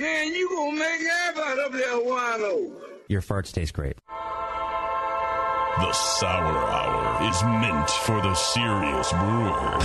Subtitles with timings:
[0.00, 2.72] Man, you gonna make everybody up there wallow.
[3.08, 3.98] Your farts taste great.
[4.08, 9.76] The Sour Hour is meant for the serious brewer.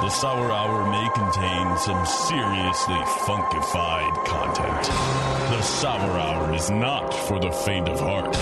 [0.00, 4.84] The Sour Hour may contain some seriously funkified content.
[5.50, 8.32] The Sour Hour is not for the faint of heart.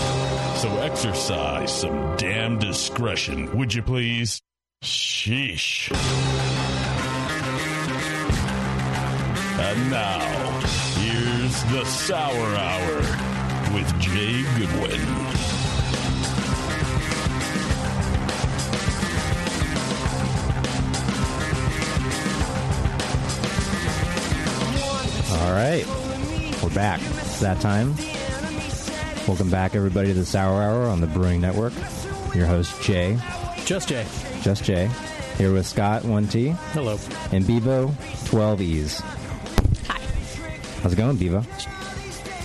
[0.58, 4.42] So exercise some damn discretion, would you please?
[4.82, 5.90] Sheesh.
[9.56, 10.60] And now,
[11.55, 12.96] here's the Sour Hour
[13.75, 15.00] with Jay Goodwin.
[25.32, 25.85] All right.
[26.62, 27.00] We're back.
[27.03, 27.95] It's that time.
[29.26, 31.73] Welcome back, everybody, to the Sour Hour on the Brewing Network.
[32.34, 33.19] Your host, Jay.
[33.64, 34.06] Just Jay.
[34.42, 34.91] Just Jay.
[35.39, 36.55] Here with Scott, 1T.
[36.73, 36.98] Hello.
[37.33, 37.89] And Bevo,
[38.27, 39.03] 12E's.
[40.84, 40.88] Hi.
[40.88, 41.42] How's it going, Bevo?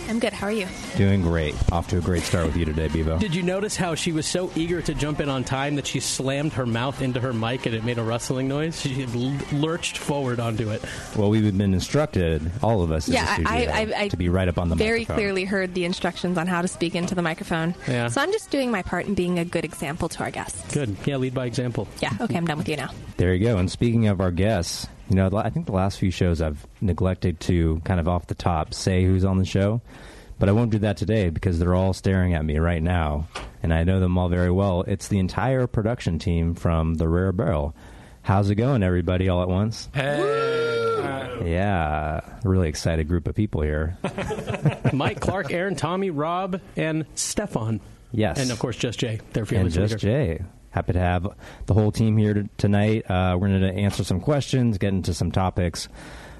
[0.08, 0.34] I'm good.
[0.34, 0.66] How are you?
[0.98, 1.54] Doing great.
[1.72, 3.20] Off to a great start with you today, Bevo.
[3.20, 6.00] Did you notice how she was so eager to jump in on time that she
[6.00, 8.82] slammed her mouth into her mic and it made a rustling noise?
[8.82, 10.82] She l- lurched forward onto it.
[11.16, 14.18] Well, we've been instructed, all of us in Yeah, the studio, I- I- I to
[14.18, 14.84] be right up on the mic.
[14.84, 15.16] Very microphone.
[15.18, 17.76] clearly heard the instructions on how to speak into the microphone.
[17.88, 18.08] Yeah.
[18.08, 20.74] So I'm just doing my part in being a good example to our guests.
[20.74, 20.96] Good.
[21.06, 21.88] Yeah, lead by example.
[22.02, 22.14] Yeah.
[22.20, 22.90] Okay, I'm done with you now.
[23.18, 23.58] There you go.
[23.58, 27.40] And speaking of our guests, you know, I think the last few shows I've neglected
[27.42, 29.82] to kind of off the top say who's on the show,
[30.38, 33.28] but I won't do that today because they're all staring at me right now,
[33.64, 34.84] and I know them all very well.
[34.84, 37.76] It's the entire production team from the Rare Barrel.
[38.22, 39.90] How's it going, everybody, all at once?
[39.94, 41.40] Hey!
[41.44, 43.98] Yeah, really excited group of people here.
[44.94, 47.80] Mike, Clark, Aaron, Tommy, Rob, and Stefan.
[48.12, 48.40] Yes.
[48.40, 49.20] And of course, just Jay.
[49.34, 49.98] Their and fearless just leader.
[50.38, 50.44] Jay.
[50.72, 51.28] Happy to have
[51.66, 53.10] the whole team here t- tonight.
[53.10, 55.90] Uh, we're going to answer some questions, get into some topics,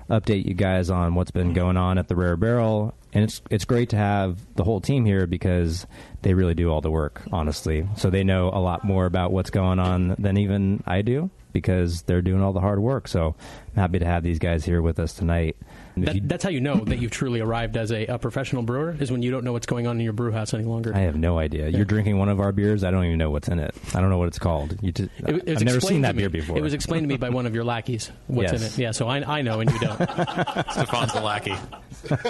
[0.10, 3.66] update you guys on what's been going on at the Rare Barrel, and it's it's
[3.66, 5.88] great to have the whole team here because
[6.22, 7.88] they really do all the work, honestly.
[7.98, 12.04] So they know a lot more about what's going on than even I do because
[12.04, 13.08] they're doing all the hard work.
[13.08, 13.36] So
[13.70, 15.58] I'm happy to have these guys here with us tonight.
[16.00, 18.18] And if That, you- that's how you know that you've truly arrived as a, a
[18.20, 20.64] professional brewer is when you don't know what's going on in your brew house any
[20.64, 20.94] longer.
[20.96, 21.70] I have no idea.
[21.70, 22.84] You're drinking one of our beers.
[22.84, 23.74] I don't even know what's in it.
[23.94, 24.78] I don't know what it's called.
[24.82, 26.58] You just, It, it was I've never seen that me- beer before.
[26.58, 28.62] It was explained to me by one of your lackeys what's Yes.
[28.62, 28.78] in it.
[28.78, 29.98] Yeah, so I, I know and you don't.
[30.72, 31.56] Stefan's the lackey.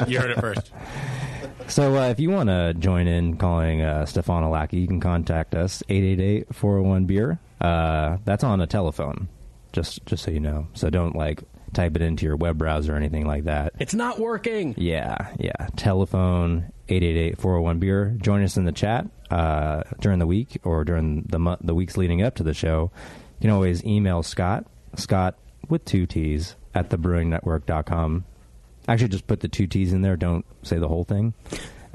[0.07, 0.71] You heard it first.
[1.67, 5.53] So uh, if you want to join in calling uh, Stefan Alaki, you can contact
[5.53, 7.39] us 888-401-BEER.
[7.61, 9.27] Uh, that's on a telephone,
[9.73, 10.67] just just so you know.
[10.73, 11.43] So don't like
[11.73, 13.73] type it into your web browser or anything like that.
[13.79, 14.73] it's not working.
[14.77, 15.67] Yeah, yeah.
[15.75, 18.15] Telephone 888-401-BEER.
[18.21, 21.97] Join us in the chat uh, during the week or during the mo- the weeks
[21.97, 22.91] leading up to the show.
[23.39, 24.65] You can always email Scott,
[24.95, 25.35] Scott
[25.69, 28.25] with two T's, at thebrewingnetwork.com.
[28.87, 30.15] Actually, just put the two T's in there.
[30.17, 31.33] Don't say the whole thing.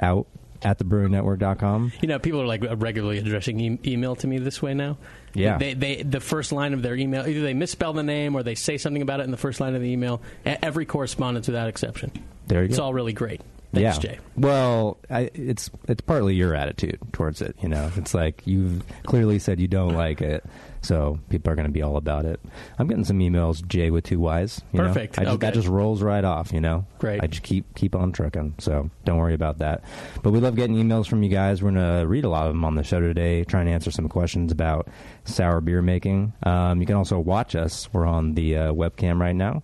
[0.01, 0.27] Out
[0.65, 1.93] at thebrewingnetwork.com.
[2.01, 4.97] You know, people are like regularly addressing e- email to me this way now.
[5.35, 5.59] Yeah.
[5.59, 8.55] They, they, the first line of their email, either they misspell the name or they
[8.55, 10.23] say something about it in the first line of the email.
[10.45, 12.13] Every correspondence without exception.
[12.47, 12.85] There you It's go.
[12.85, 13.41] all really great.
[13.73, 14.13] Thanks, yeah.
[14.13, 14.19] Jay.
[14.37, 17.57] Well, I, it's it's partly your attitude towards it.
[17.61, 20.45] You know, it's like you've clearly said you don't like it,
[20.84, 22.41] so people are going to be all about it.
[22.78, 24.62] I'm getting some emails, Jay with two Y's.
[24.72, 24.89] You know?
[24.89, 25.19] Perfect.
[25.19, 26.53] I just, That just rolls right off.
[26.53, 27.22] You know, Great.
[27.22, 28.55] I just keep keep on trucking.
[28.59, 29.83] So don't worry about that.
[30.22, 31.62] But we love getting emails from you guys.
[31.62, 33.91] We're going to read a lot of them on the show today, trying to answer
[33.91, 34.89] some questions about
[35.25, 36.33] sour beer making.
[36.43, 37.89] Um, you can also watch us.
[37.93, 39.62] We're on the uh, webcam right now.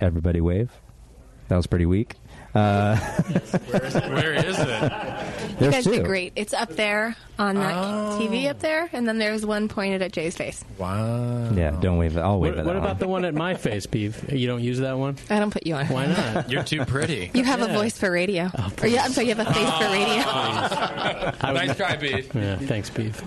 [0.00, 0.70] Everybody wave.
[1.48, 2.14] That was pretty weak.
[2.54, 2.96] Uh,
[4.10, 4.92] Where is it?
[5.60, 5.92] You guys two.
[5.92, 6.32] did great.
[6.36, 8.18] It's up there on that Oh.
[8.20, 10.62] TV up there, and then there's one pointed at Jay's face.
[10.76, 11.50] Wow.
[11.54, 12.20] Yeah, don't wave it.
[12.20, 12.66] I'll wave What, it.
[12.66, 12.98] what about one.
[12.98, 14.30] the one at my face, Beef?
[14.30, 15.16] You don't use that one?
[15.30, 15.86] I don't put you on.
[15.86, 16.50] Why not?
[16.50, 17.30] You're too pretty.
[17.32, 18.50] You have a voice for radio.
[18.82, 20.22] or yeah, I'm sorry, you have a face for radio.
[20.26, 22.22] I would- nice try, B.
[22.34, 23.22] Yeah, thanks, Beef.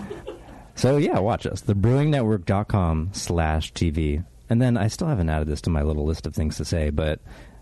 [0.75, 1.62] So yeah, watch us.
[1.64, 4.24] Thebrewingnetwork.com slash TV.
[4.50, 6.90] And then I still haven't added this to my little list of things to say,
[6.91, 7.19] but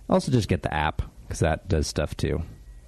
[0.10, 1.02] also just get the app
[1.34, 2.44] because that does stuff too.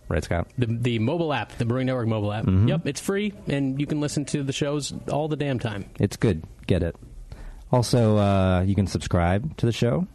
[0.08, 0.48] Right, Scott?
[0.56, 2.46] The, the mobile app, the Brewing Network mobile app.
[2.46, 2.68] Mm-hmm.
[2.68, 5.86] Yep, it's free, and you can listen to the shows all the damn time.
[6.00, 6.44] It's good.
[6.68, 6.96] Get it.
[7.72, 10.06] Also, uh, you can subscribe to the show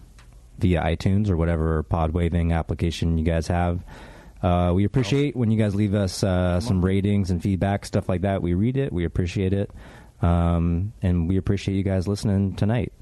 [0.61, 3.83] via iTunes or whatever pod waving application you guys have.
[4.41, 8.21] Uh, we appreciate when you guys leave us uh, some ratings and feedback, stuff like
[8.21, 8.43] that.
[8.43, 8.93] We read it.
[8.93, 9.73] We appreciate it.
[10.23, 12.93] Um, and we appreciate you guys listening tonight.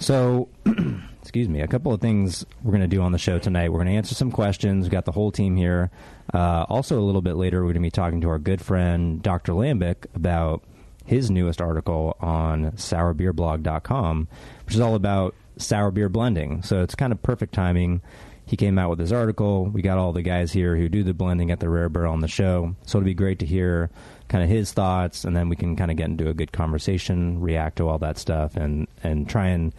[0.00, 0.48] So,
[1.26, 3.70] excuse me, a couple of things we're going to do on the show tonight.
[3.72, 4.84] We're going to answer some questions.
[4.84, 5.90] We've got the whole team here.
[6.32, 9.20] Uh, also, a little bit later, we're going to be talking to our good friend,
[9.20, 9.52] Dr.
[9.52, 10.62] Lambic, about
[11.04, 14.28] his newest article on sourbeerblog.com,
[14.66, 16.62] which is all about sour beer blending.
[16.62, 18.02] So it's kind of perfect timing.
[18.46, 19.64] he came out with his article.
[19.66, 22.20] We got all the guys here who do the blending at the Rare Barrel on
[22.20, 23.90] the show, so it'd be great to hear
[24.28, 27.40] kind of his thoughts, and then we can kind of get into a good conversation,
[27.40, 29.72] react to all that stuff, and and try and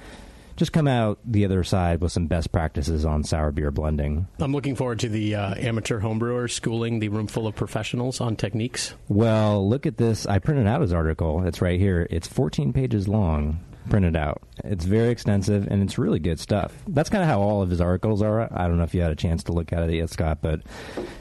[0.57, 4.27] just come out the other side with some best practices on sour beer blending.
[4.39, 8.35] I'm looking forward to the uh, amateur homebrewer schooling the room full of professionals on
[8.35, 8.93] techniques.
[9.07, 10.25] Well, look at this.
[10.25, 11.45] I printed out his article.
[11.45, 12.07] It's right here.
[12.09, 14.41] It's 14 pages long, printed out.
[14.63, 16.73] It's very extensive and it's really good stuff.
[16.87, 18.51] That's kind of how all of his articles are.
[18.51, 20.61] I don't know if you had a chance to look at it yet, Scott, but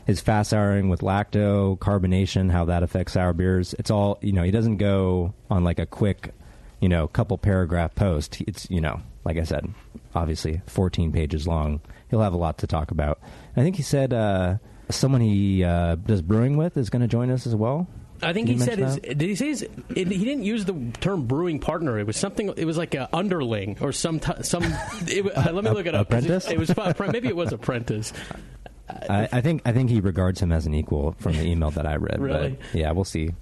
[0.06, 3.74] his fast souring with lacto, carbonation, how that affects sour beers.
[3.78, 6.32] It's all, you know, he doesn't go on like a quick,
[6.80, 8.40] you know, couple paragraph post.
[8.40, 9.68] It's, you know, like I said,
[10.14, 11.80] obviously 14 pages long.
[12.10, 13.18] He'll have a lot to talk about.
[13.56, 14.58] I think he said uh,
[14.88, 17.88] someone he uh, does brewing with is going to join us as well.
[18.22, 18.96] I think he said his.
[18.98, 19.62] Did he say his?
[19.62, 21.98] It, he didn't use the term brewing partner.
[21.98, 22.54] It was something.
[22.56, 24.62] It was like a underling or some t- some.
[25.08, 26.06] It, uh, let me look it up.
[26.06, 26.48] Apprentice?
[26.48, 26.72] It, was
[27.12, 28.12] maybe it was apprentice.
[28.88, 31.84] I, I think I think he regards him as an equal from the email that
[31.84, 32.20] I read.
[32.20, 32.56] Really?
[32.72, 33.32] But yeah, we'll see.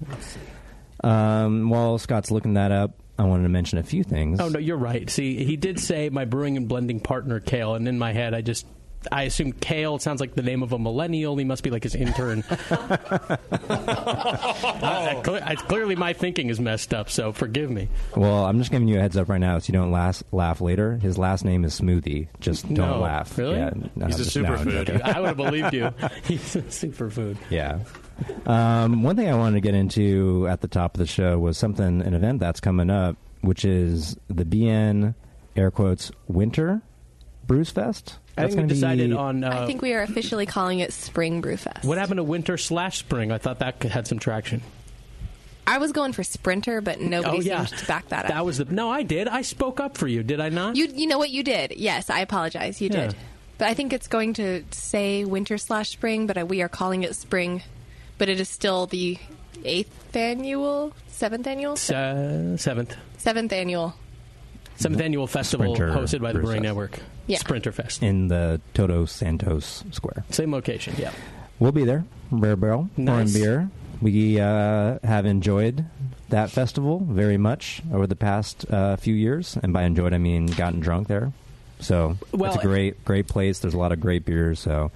[1.05, 4.41] Um, while Scott's looking that up, I wanted to mention a few things.
[4.41, 5.09] Oh no, you're right.
[5.09, 8.41] See, he did say my brewing and blending partner Kale, and in my head, I
[8.41, 8.67] just.
[9.13, 11.37] I assume Kale sounds like the name of a millennial.
[11.37, 12.43] He must be like his intern.
[12.51, 13.39] I,
[15.19, 17.89] I cle- I- clearly, my thinking is messed up, so forgive me.
[18.17, 20.61] Well, I'm just giving you a heads up right now, so you don't last, laugh
[20.63, 20.97] later.
[20.97, 22.29] His last name is Smoothie.
[22.41, 23.37] Just don't No, laugh.
[23.37, 23.57] really?
[23.57, 24.87] Yeah, no, He's a just- no, I'm superfood.
[24.87, 25.03] joking.
[25.03, 25.91] I would have believed you.
[26.25, 27.37] He's a superfood.
[27.51, 27.81] Yeah.
[28.47, 31.59] Um, one thing I wanted to get into at the top of the show was
[31.59, 35.15] something, an event that's coming up, which is the BN
[35.57, 36.83] air quotes winter
[37.47, 38.19] Brews Fest.
[38.37, 39.45] I think we gonna be- decided on.
[39.45, 41.85] Uh, I think we are officially calling it Spring Brew Fest.
[41.85, 43.31] what happened to winter slash spring?
[43.31, 44.61] I thought that had some traction.
[45.67, 48.31] I was going for Sprinter, but nobody oh yeah, seemed to back that up.
[48.33, 48.91] That was the no.
[48.91, 49.29] I did.
[49.29, 50.23] I spoke up for you.
[50.23, 50.77] Did I not?
[50.77, 51.73] You you know what you did?
[51.77, 52.81] Yes, I apologize.
[52.83, 53.07] You Yeah.
[53.09, 53.17] did.
[53.57, 57.15] But I think it's going to say winter slash spring, but we are calling it
[57.15, 57.63] spring.
[58.19, 59.19] But it is still the
[59.65, 63.95] eighth annual, seventh annual, Se- seventh, seventh annual.
[64.77, 66.63] seventh annual festival Sprinter hosted by the Brews Brewing Fest.
[66.63, 66.99] Network.
[67.27, 67.39] Yeah.
[67.39, 68.03] Sprinter Fest.
[68.03, 70.25] in the Todos Santos Square.
[70.31, 70.95] Same location.
[70.99, 71.13] Yeah.
[71.59, 72.05] We'll be there.
[72.31, 73.33] Rare Barrel, Nice.
[73.33, 73.71] Pouring Beer.
[74.03, 75.85] We uh, have enjoyed
[76.29, 80.47] that festival very much over the past uh, few years, and by enjoyed I mean
[80.47, 81.33] gotten drunk there.
[81.81, 83.61] So Well, it's a great, great place.
[83.61, 84.59] There's a lot of great beers.
[84.61, 84.91] So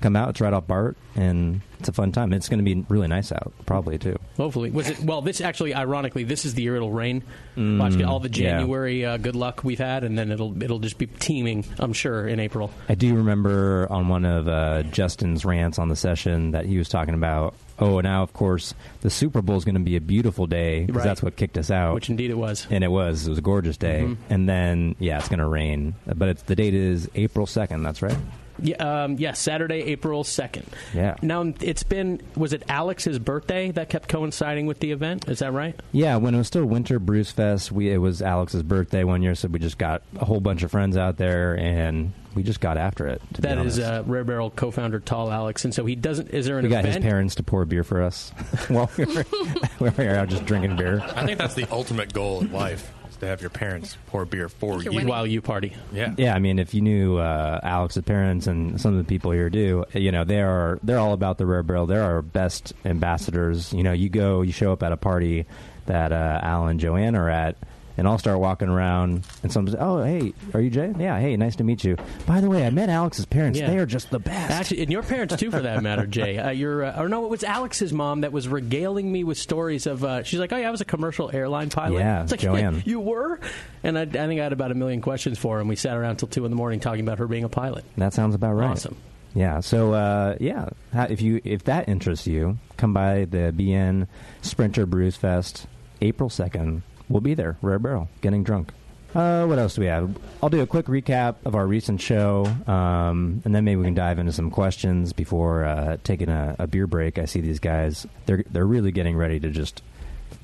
[0.00, 0.30] come out.
[0.30, 2.32] It's right off Bart, and it's a fun time.
[2.32, 4.16] It's going to be really nice out, probably too.
[4.36, 5.00] Hopefully, was it?
[5.00, 7.22] Well, this actually, ironically, this is the year it'll rain.
[7.56, 8.58] Watch all the Mm, yeah.
[8.58, 11.64] January uh, good luck we've had, and then it'll it'll just be teeming.
[11.78, 12.70] I'm sure in April.
[12.88, 16.88] I do remember on one of uh, Justin's rants on the session that he was
[16.88, 17.54] talking about.
[17.78, 20.96] Oh, now of course the Super Bowl is going to be a beautiful day because
[21.00, 21.04] Right.
[21.04, 21.94] that's what kicked us out.
[21.94, 22.66] Which indeed it was.
[22.70, 23.26] and it was.
[23.26, 24.02] It was a gorgeous day.
[24.04, 24.32] Mm-hmm.
[24.32, 25.94] And then, yeah, it's going to rain.
[26.06, 27.82] But it's the date is April second.
[27.82, 28.16] That's right.
[28.62, 30.66] Yeah, um, yes, Saturday, April second.
[30.94, 31.16] Yeah.
[31.22, 32.20] Now it's been.
[32.36, 35.28] Was it Alex's birthday that kept coinciding with the event?
[35.28, 35.78] Is that right?
[35.92, 39.34] Yeah, when it was still Winter Brews Fest, we it was Alex's birthday one year,
[39.34, 42.76] so we just got a whole bunch of friends out there, and we just got
[42.76, 43.20] after it.
[43.34, 46.28] To That be is uh, Rare Barrel co-founder Tall Alex, and so he doesn't.
[46.30, 48.30] Is there an we got his parents to pour beer for us
[48.68, 49.24] while we were,
[49.80, 51.02] we were out just drinking beer.
[51.14, 54.48] I think that's the ultimate goal in life: is to have your parents pour beer
[54.48, 55.08] for You're winning.
[55.08, 55.76] while you party.
[55.92, 56.14] Yeah.
[56.16, 59.48] Yeah, I mean, if you knew uh, Alex's parents and some of the people here
[59.50, 61.86] do, you know, they are they're all about the rare barrel.
[61.86, 63.72] They're our best ambassadors.
[63.72, 65.46] You know, you go, you show up at a party
[65.86, 67.56] that uh, Al and Joanne are at,
[67.96, 70.92] and I'll start walking around, and someone says, "Oh, hey, are you Jay?
[70.98, 71.96] Yeah, hey, nice to meet you.
[72.26, 73.58] By the way, I met Alex's parents.
[73.58, 73.68] Yeah.
[73.68, 76.38] They are just the best." Actually, and your parents too, for that matter, Jay.
[76.38, 79.86] Uh, your uh, or no, it was Alex's mom that was regaling me with stories
[79.86, 80.04] of.
[80.04, 82.82] Uh, she's like, "Oh yeah, I was a commercial airline pilot." Yeah, it's like, Joanne.
[82.86, 83.40] you were,
[83.82, 85.96] and I, I think I had about a million questions for her, and we sat
[85.96, 87.84] around till two in the morning talking about her being a pilot.
[87.96, 88.70] That sounds about right.
[88.70, 88.96] Awesome.
[89.34, 89.60] Yeah.
[89.60, 94.06] So uh, yeah, if you if that interests you, come by the BN
[94.42, 95.66] Sprinter Brews Fest,
[96.00, 96.82] April second.
[97.10, 98.72] We'll be there, Rare Barrel, getting drunk.
[99.14, 100.16] Uh, what else do we have?
[100.40, 103.94] I'll do a quick recap of our recent show, um, and then maybe we can
[103.94, 107.18] dive into some questions before uh, taking a, a beer break.
[107.18, 109.82] I see these guys; they're they're really getting ready to just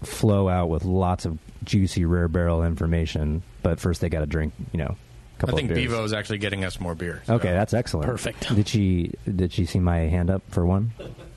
[0.02, 3.44] flow out with lots of juicy Rare Barrel information.
[3.62, 5.88] But first, they got to drink, you know, a I couple think of beers.
[5.92, 7.22] Bevo is actually getting us more beer.
[7.26, 8.06] so- Okay, that's excellent.
[8.08, 8.52] Perfect.
[8.52, 10.90] Did she did she see my hand up for one?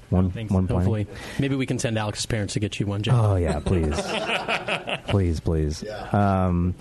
[0.10, 0.70] One one point?
[0.72, 1.08] Hopefully,
[1.40, 3.12] maybe we can send Alex's parents to get you one, Jay.
[3.14, 3.96] Oh yeah, please,
[5.08, 5.84] please, please.
[6.12, 6.74] Um,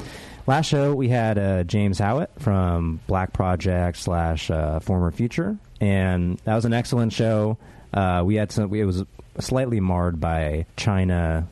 [0.47, 6.39] last show we had uh, James Howat from Black Project slash uh, Former Future, and
[6.45, 7.59] that was an excellent show.
[7.93, 8.73] Uh, we had some.
[8.75, 9.05] It was
[9.41, 11.47] slightly marred by China.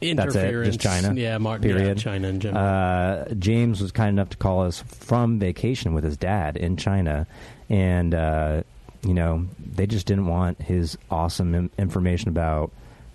[0.00, 0.76] That's it, Interference.
[0.76, 1.14] just China.
[1.18, 1.96] Yeah, Mar- period.
[1.98, 2.64] yeah, China in general.
[2.64, 7.26] Uh, James was kind enough to call us from vacation with his dad in China,
[7.68, 8.62] and uh,
[9.02, 12.70] you know they just didn't want his awesome Im- information about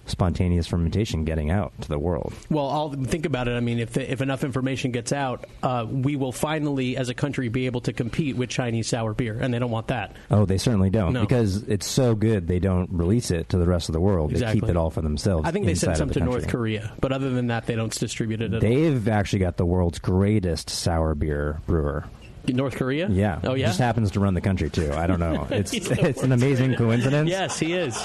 [0.06, 2.34] spontaneous fermentation getting out to the world.
[2.50, 3.51] Well, I'll think about it.
[3.58, 7.13] I mean, if the, if enough information gets out, uh, we will finally, as a
[7.13, 10.15] country, be able to compete with Chinese sour beer, and they don't want that.
[10.32, 11.22] Oh, they certainly don't No.
[11.24, 14.29] because it's so good they don't release it to the rest of the world.
[14.29, 14.62] They Exactly.
[14.62, 15.46] keep it all for themselves.
[15.46, 16.39] I think they sent some the to country.
[16.39, 19.65] North Korea, but other than that, they don't distribute it at They've actually got the
[19.65, 22.06] world's greatest sour beer brewer.
[22.54, 22.58] All.
[22.58, 23.08] North Korea?
[23.10, 23.39] Yeah.
[23.44, 23.68] Oh, yeah?
[23.68, 24.92] Just happens to run the country too.
[24.94, 25.48] I don't know.
[25.51, 27.30] It's it's an amazing coincidence.
[27.30, 27.96] Yes, he is.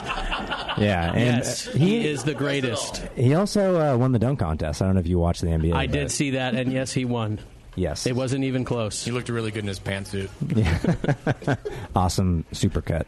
[0.78, 1.12] Yeah.
[1.14, 2.96] And yes, he, is the greatest.
[3.16, 4.80] He also uh, won the dunk contest.
[4.82, 5.72] I don't know if you watched the NBA.
[5.74, 7.38] I but did see that, and yes, he won.
[7.74, 8.06] Yes.
[8.06, 9.04] It wasn't even close.
[9.04, 10.28] He looked really good in his pantsuit.
[10.54, 11.56] Yeah.
[11.96, 13.04] awesome supercut.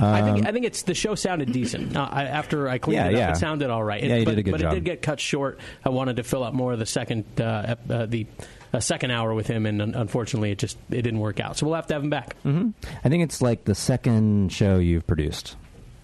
[0.00, 1.96] I Um, think I think it's the show sounded decent.
[1.96, 3.30] Uh, I, after I cleaned Yeah, it up, yeah.
[3.30, 4.02] it sounded all right.
[4.02, 4.72] It- Yeah, you but, did a good but job.
[4.72, 5.60] it did get cut short.
[5.84, 8.26] I wanted to fill out more of the second uh, uh, the
[8.74, 11.56] uh, second hour with him, and un- unfortunately, it just it didn't work out.
[11.56, 12.36] So we'll have to have him back.
[12.42, 12.70] hmm
[13.04, 15.56] I think it's like the second show you've produced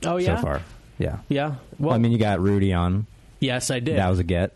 [0.04, 0.62] Oh yeah, so far.
[0.98, 1.18] Yeah.
[1.28, 1.54] yeah.
[1.78, 3.06] Well, I mean, you got Rudy on.
[3.40, 3.96] Yes, I did.
[3.96, 4.52] That was a get.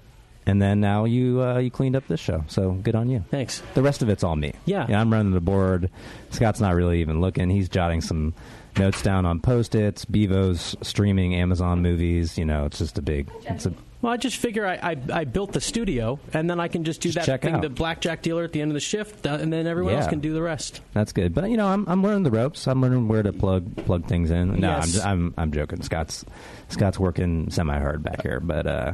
[0.47, 3.25] And then now you uh, you cleaned up this show, so good on you.
[3.31, 3.63] Thanks.
[3.73, 4.53] The rest of it's all me.
[4.67, 4.85] Yeah.
[4.89, 5.91] I'm running the board.
[6.31, 7.49] Scott's not really even looking.
[7.49, 8.35] He's jotting some
[8.79, 10.05] notes down on post-its.
[10.05, 12.37] Bevo's streaming Amazon movies.
[12.39, 13.31] You know, it's just a big.
[13.47, 16.69] It's a Well, I just figure I, I, I built the studio, and then I
[16.69, 17.63] can just do Just that check thing, out.
[17.63, 20.11] the blackjack dealer at the end of the shift, uh, and then everyone else Yeah.
[20.11, 20.81] can do the rest.
[20.93, 22.67] That's good, but you know, I'm I'm learning the ropes.
[22.67, 24.61] I'm learning where to plug plug things in.
[24.61, 24.99] No, Yes.
[25.01, 25.83] I'm, I'm I'm joking.
[25.83, 26.25] Scott's
[26.69, 28.93] Scott's working semi hard back here, but uh,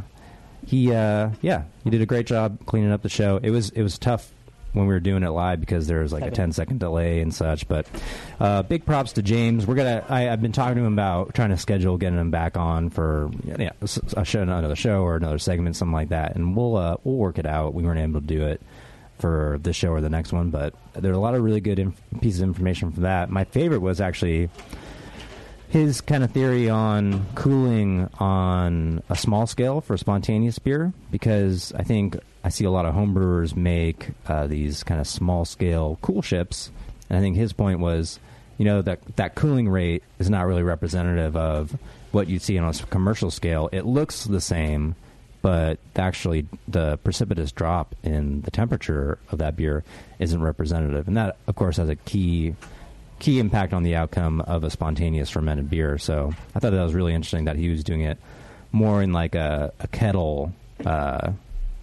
[0.67, 3.39] he uh, yeah, he did a great job cleaning up the show.
[3.43, 4.31] It was it was tough
[4.73, 6.37] when we were doing it live because there was like a Heavy.
[6.37, 7.67] 10 second delay and such.
[7.67, 7.87] But
[8.39, 9.67] uh, big props to James.
[9.67, 10.05] We're gonna.
[10.09, 13.31] I, I've been talking to him about trying to schedule getting him back on for
[13.45, 13.71] yeah,
[14.17, 17.39] a show, another show or another segment, something like that, and we'll uh, we'll work
[17.39, 17.75] it out.
[17.75, 18.61] We weren't able to do it
[19.19, 21.79] for this show or the next one, but there are a lot of really good
[21.79, 23.31] inf- pieces of information from that.
[23.31, 24.49] My favorite was actually
[25.69, 31.85] his kind of theory on cooling on a small scale for spontaneous beer because I
[31.85, 36.70] think I see a lot of homebrewers make uh, these kind of small scale coolships,
[37.09, 38.18] and I think his point was,
[38.59, 41.76] you know, that that cooling rate is not really representative of
[42.12, 43.68] what you'd see on a commercial scale.
[43.73, 44.97] It looks the same,
[45.42, 49.85] but actually the precipitous drop in the temperature of that beer
[50.18, 52.54] isn't representative, and that, of course, has a key
[53.18, 55.99] key impact on the outcome of a spontaneous fermented beer.
[55.99, 58.16] So I thought that was really interesting that he was doing it
[58.73, 60.54] more in like a, a kettle
[60.87, 61.32] uh,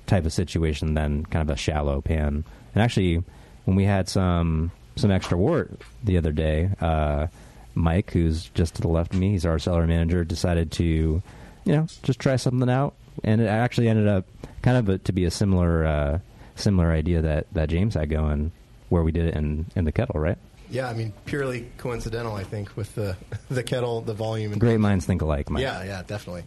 [0.07, 2.43] type of situation than kind of a shallow pan.
[2.73, 3.23] And actually,
[3.65, 7.27] when we had some some extra wort the other day, uh,
[7.75, 11.21] Mike, who's just to the left of me, he's our cellar manager, decided to, you
[11.65, 14.25] know, just try something out, and it actually ended up
[14.63, 16.19] kind of a, to be a similar uh,
[16.55, 18.51] similar idea that that James had going,
[18.89, 20.37] where we did it in in the kettle, right?
[20.69, 23.15] Yeah, I mean, purely coincidental, I think, with the
[23.49, 24.53] the kettle, the volume.
[24.53, 25.61] And Great minds think alike, Mike.
[25.61, 26.43] Yeah, yeah, definitely.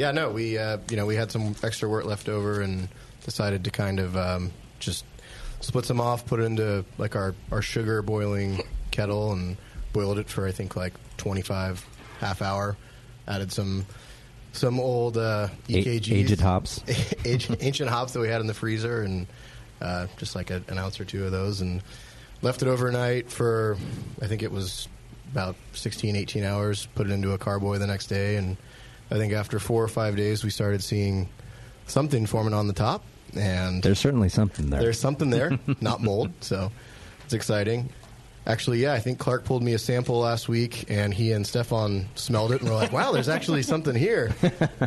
[0.00, 2.88] Yeah, no, we uh, you know we had some extra wort left over and
[3.22, 5.04] decided to kind of um, just
[5.60, 9.58] split some off, put it into like our our sugar boiling kettle, and
[9.92, 11.86] boiled it for I think like twenty five
[12.18, 12.78] half hour.
[13.28, 13.84] Added some
[14.52, 16.82] some old uh, EKGs, aged hops.
[17.26, 19.26] ancient, ancient hops that we had in the freezer, and
[19.82, 21.82] uh, just like a, an ounce or two of those, and
[22.40, 23.76] left it overnight for
[24.22, 24.88] I think it was
[25.30, 26.86] about 16, 18 hours.
[26.94, 28.56] Put it into a carboy the next day, and
[29.10, 31.28] I think after four or five days, we started seeing
[31.86, 33.02] something forming on the top,
[33.34, 34.80] and There's certainly something there.
[34.80, 36.30] there's something there, not mold.
[36.40, 36.70] So
[37.24, 37.90] it's exciting.
[38.46, 42.08] Actually, yeah, I think Clark pulled me a sample last week, and he and Stefan
[42.14, 44.34] smelled it, and were like, "Wow, there's actually something here."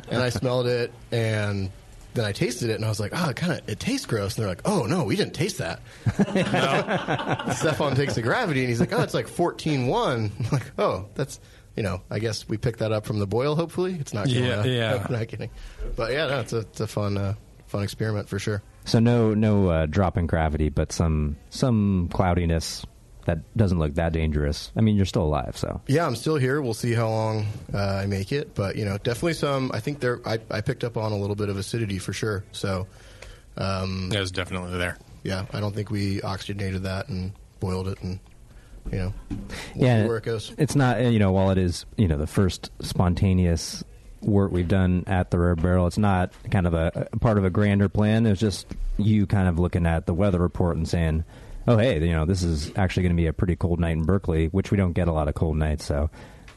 [0.09, 1.69] And I smelled it, and
[2.15, 4.35] then I tasted it, and I was like, "Oh, it kind of it tastes gross."
[4.35, 5.81] And they're like, "Oh no, we didn't taste that."
[7.57, 11.39] Stefan takes the gravity, and he's like, "Oh, it's like 14.1." I'm like, "Oh, that's."
[11.75, 13.55] You know, I guess we picked that up from the boil.
[13.55, 14.27] Hopefully, it's not.
[14.27, 14.67] Yeah, Corona.
[14.69, 15.05] yeah.
[15.07, 15.49] I'm not kidding.
[15.95, 17.33] But yeah, no, it's a, it's a fun, uh,
[17.67, 18.61] fun experiment for sure.
[18.85, 22.85] So no no uh, drop in gravity, but some some cloudiness
[23.25, 24.71] that doesn't look that dangerous.
[24.75, 26.61] I mean, you're still alive, so Yeah, I'm still here.
[26.61, 29.71] We'll see how long uh, I make it, but you know, definitely some.
[29.73, 30.19] I think there.
[30.27, 32.43] I, I picked up on a little bit of acidity for sure.
[32.51, 32.85] So,
[33.57, 34.97] um, It was definitely there.
[35.23, 38.19] yeah, I don't think we oxygenated that and boiled it, and
[38.91, 39.13] you know,
[39.75, 40.53] yeah, where it goes.
[40.57, 43.83] It's not you know while it is you know the first spontaneous
[44.21, 45.87] work we've done at the Rare Barrel.
[45.87, 48.25] It's not kind of a, a part of a grander plan.
[48.25, 51.23] It's just you kind of looking at the weather report and saying,
[51.67, 54.03] "Oh, hey, you know this is actually going to be a pretty cold night in
[54.03, 55.85] Berkeley," which we don't get a lot of cold nights.
[55.85, 56.09] So,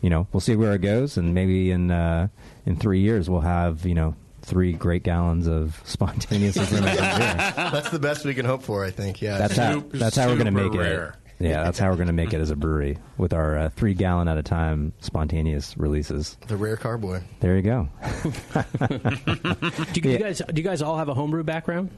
[0.03, 2.29] you know, we'll see where it goes, and maybe in uh,
[2.65, 7.53] in three years we'll have you know three great gallons of spontaneous fermented beer.
[7.57, 8.85] That's the best we can hope for.
[8.85, 9.21] I think.
[9.21, 9.39] Yeah.
[9.39, 11.09] That's how that's how we're going to make rare.
[11.09, 11.26] it.
[11.39, 13.95] Yeah, that's how we're going to make it as a brewery with our uh, three
[13.95, 16.37] gallon at a time spontaneous releases.
[16.47, 17.23] The rare carboy.
[17.41, 17.89] There you go.
[19.93, 21.91] Do you, you guys do you guys all have a homebrew background?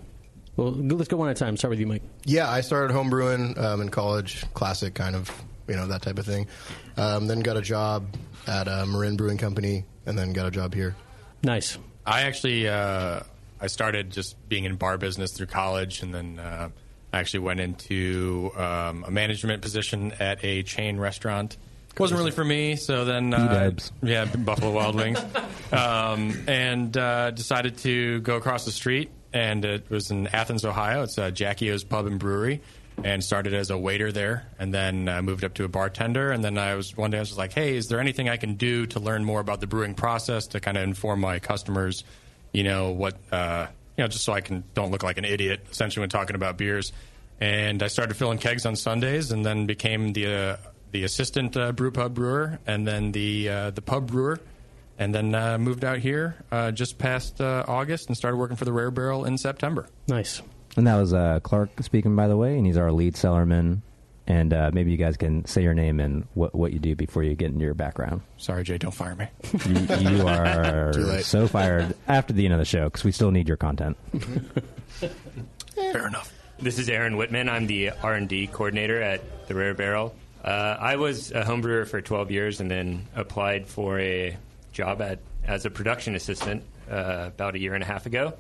[0.57, 1.57] Well, let's go one at a time.
[1.57, 2.02] Start with you, Mike.
[2.25, 5.30] Yeah, I started homebrewing um, in college, classic kind of,
[5.68, 6.49] you know, that type of thing.
[6.97, 8.04] Um, then got a job
[8.49, 10.97] at a Marin Brewing Company, and then got a job here.
[11.45, 11.78] Nice.
[12.04, 13.21] I actually uh,
[13.61, 16.71] I started just being in bar business through college, and then uh,
[17.12, 21.57] I actually went into um, a management position at a chain restaurant.
[21.93, 23.73] It wasn't really for me, so then uh,
[24.03, 25.19] yeah, Buffalo Wild Wings,
[25.73, 31.03] um, and uh, decided to go across the street, and it was in Athens, Ohio.
[31.03, 32.61] It's uh, Jackie O's Pub and Brewery.
[33.05, 36.33] And started as a waiter there, and then uh, moved up to a bartender.
[36.33, 38.38] And then I was one day I was just like, "Hey, is there anything I
[38.38, 42.03] can do to learn more about the brewing process to kind of inform my customers
[42.53, 43.67] you know what uh,
[43.99, 46.57] you know just so I can don't look like an idiot essentially when talking about
[46.57, 46.93] beers.
[47.40, 50.57] And I started filling kegs on Sundays, and then became the uh,
[50.93, 54.40] the assistant uh, brew pub brewer, and then the uh, the pub brewer,
[54.99, 58.64] and then uh, moved out here uh, just past uh, August and started working for
[58.64, 59.87] the Rare Barrel in September.
[60.09, 60.43] Nice.
[60.76, 63.83] And that was uh, Clark speaking, by the way, and he's our lead cellarman.
[64.28, 67.23] And uh, maybe you guys can say your name and what, what you do before
[67.23, 68.20] you get into your background.
[68.37, 69.26] Sorry, Jay, don't fire me.
[69.64, 73.49] You, you are so fired after the end of the show because we still need
[73.49, 73.97] your content.
[75.75, 76.30] Fair enough.
[76.58, 77.49] This is Aaron Whitman.
[77.49, 80.14] I'm the R&D coordinator at the Rare Barrel.
[80.44, 84.37] Uh, I was a home brewer for 12 years and then applied for a
[84.73, 88.35] job at as a production assistant uh, about a year and a half ago,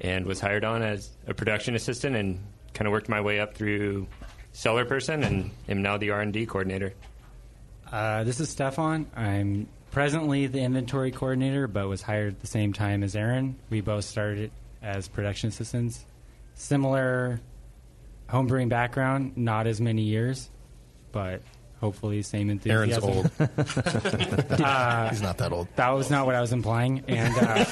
[0.00, 2.38] and was hired on as a production assistant and
[2.72, 4.06] kind of worked my way up through
[4.52, 6.94] cellar person and am now the R&D coordinator.
[7.90, 9.06] Uh, this is Stefan.
[9.16, 13.56] I'm presently the inventory coordinator, but was hired at the same time as Aaron.
[13.70, 14.50] We both started
[14.82, 16.04] as production assistants.
[16.54, 17.40] Similar
[18.28, 20.50] homebrewing background, not as many years,
[21.12, 21.40] but
[21.80, 23.04] hopefully same enthusiasm.
[23.04, 23.86] Aaron's enthusiasm.
[24.58, 25.10] old.
[25.10, 25.68] He's not that old.
[25.76, 27.04] That was not what I was implying.
[27.08, 27.64] And uh,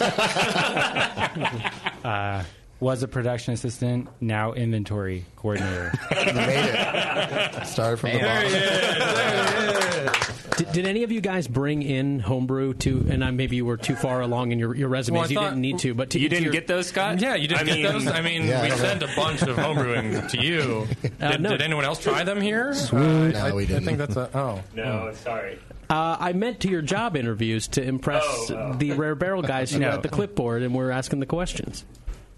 [2.04, 2.44] uh,
[2.80, 5.92] was a production assistant, now inventory coordinator.
[6.26, 7.66] You made it.
[7.66, 8.52] Started from the bottom.
[8.52, 10.12] There
[10.56, 13.06] Did, did any of you guys bring in homebrew to?
[13.10, 15.20] And uh, maybe you were too far along in your, your resumes.
[15.20, 17.20] Well, you thought- didn't need to, but to, You didn't your- get those, Scott?
[17.20, 18.06] Yeah, you didn't I get mean, those.
[18.08, 18.84] I mean, Yeah, we don't know.
[18.84, 20.88] sent a bunch of homebrewing to you.
[21.02, 21.50] Did, no.
[21.50, 22.72] did anyone else try them here?
[22.92, 23.82] Uh, No, I, we didn't.
[23.82, 24.62] I think that's a oh.
[24.74, 25.58] No, sorry.
[25.88, 28.72] Uh, I meant to your job interviews to impress Oh, oh.
[28.74, 29.90] the rare barrel guys who No.
[29.92, 31.84] got the clipboard and were asking the questions.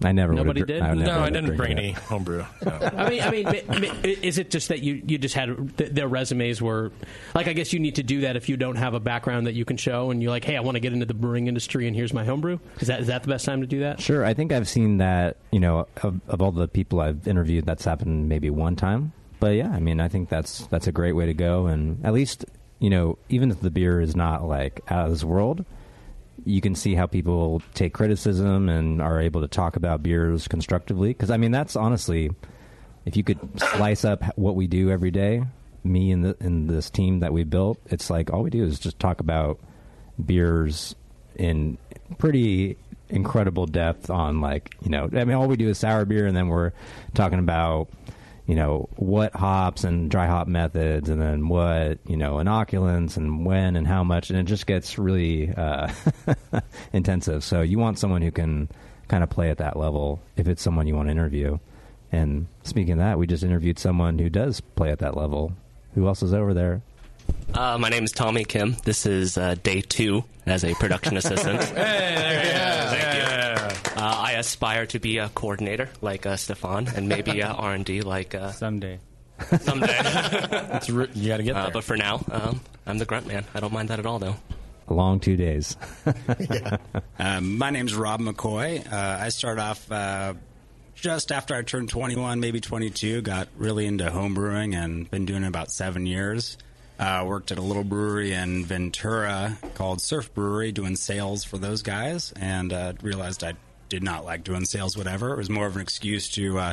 [0.02, 0.82] I never Nobody would've, did?
[0.82, 2.44] I never No, I didn't bring any homebrew.
[2.64, 2.72] No.
[2.96, 6.06] I mean, I mean, ma- ma- is it just that you, you just had their
[6.06, 6.92] resumes were
[7.34, 7.48] like?
[7.48, 9.64] I guess you need to do that if you don't have a background that you
[9.64, 11.96] can show, and you're like, hey, I want to get into the brewing industry, and
[11.96, 12.58] here's my homebrew.
[12.78, 14.00] Is that is that the best time to do that?
[14.00, 15.36] Sure, I think I've seen that.
[15.50, 19.12] You know, of, of all the people I've interviewed, that's happened maybe one time.
[19.40, 22.12] But yeah, I mean, I think that's that's a great way to go, and at
[22.12, 22.44] least
[22.78, 25.64] you know, even if the beer is not like out of this world,
[26.48, 31.10] you can see how people take criticism and are able to talk about beers constructively.
[31.10, 32.30] Because I mean, that's honestly,
[33.04, 35.44] if you could slice up what we do every day,
[35.84, 38.78] me and the and this team that we built, it's like all we do is
[38.78, 39.60] just talk about
[40.24, 40.94] beers
[41.36, 41.76] in
[42.16, 42.78] pretty
[43.10, 46.36] incredible depth on like you know I mean all we do is sour beer and
[46.36, 46.72] then we're
[47.14, 47.88] talking about
[48.48, 53.44] you know what hops and dry hop methods and then what you know inoculants and
[53.44, 54.30] when and how much.
[54.30, 55.92] And it just gets really uh,
[56.92, 57.44] intensive.
[57.44, 58.68] So you want someone who can
[59.06, 61.58] kind of play at that level if it's someone you want to interview.
[62.10, 65.52] And speaking of that we just interviewed someone who does play at that level
[65.94, 66.80] who else is over there
[67.54, 68.76] Uh, my name is Tommy Kim.
[68.84, 71.60] This is uh, day two as a production assistant.
[71.76, 73.72] yeah.
[73.96, 77.84] Uh, I aspire to be a coordinator like uh, Stefan, and maybe uh, R and
[77.84, 79.00] D like uh, Someday.
[79.60, 79.98] someday.
[80.76, 81.70] It's re- you got to get there.
[81.72, 83.44] but for now, um, I'm the grunt man.
[83.54, 84.36] I don't mind that at all, though.
[84.88, 85.76] a long two days
[87.18, 88.86] Um, my name's Rob McCoy.
[88.92, 90.34] Uh, I started off uh,
[90.94, 93.22] just after I turned 21, maybe 22.
[93.22, 96.56] Got really into homebrewing and been doing it about seven years.
[96.98, 101.82] Uh, worked at a little brewery in Ventura called Surf Brewery, doing sales for those
[101.82, 103.54] guys, and uh, realized I
[103.88, 104.96] did not like doing sales.
[104.96, 106.72] Whatever, it was more of an excuse to uh,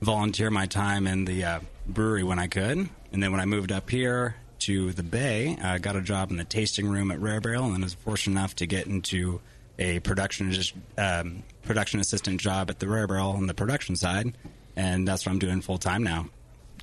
[0.00, 2.88] volunteer my time in the uh, brewery when I could.
[3.12, 6.36] And then when I moved up here to the Bay, I got a job in
[6.36, 9.40] the tasting room at Rare Barrel, and was fortunate enough to get into
[9.78, 10.54] a production
[10.96, 14.36] um, production assistant job at the Rare Barrel on the production side,
[14.76, 16.26] and that's what I'm doing full time now.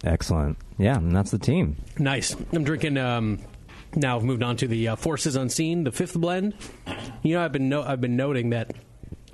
[0.03, 2.35] Excellent yeah and that's the team Nice.
[2.53, 2.97] I'm drinking.
[2.97, 3.39] Um,
[3.95, 6.55] now I've moved on to the uh, Forces Unseen, the fifth blend.
[7.21, 8.71] You know, I've been no- I've been noting that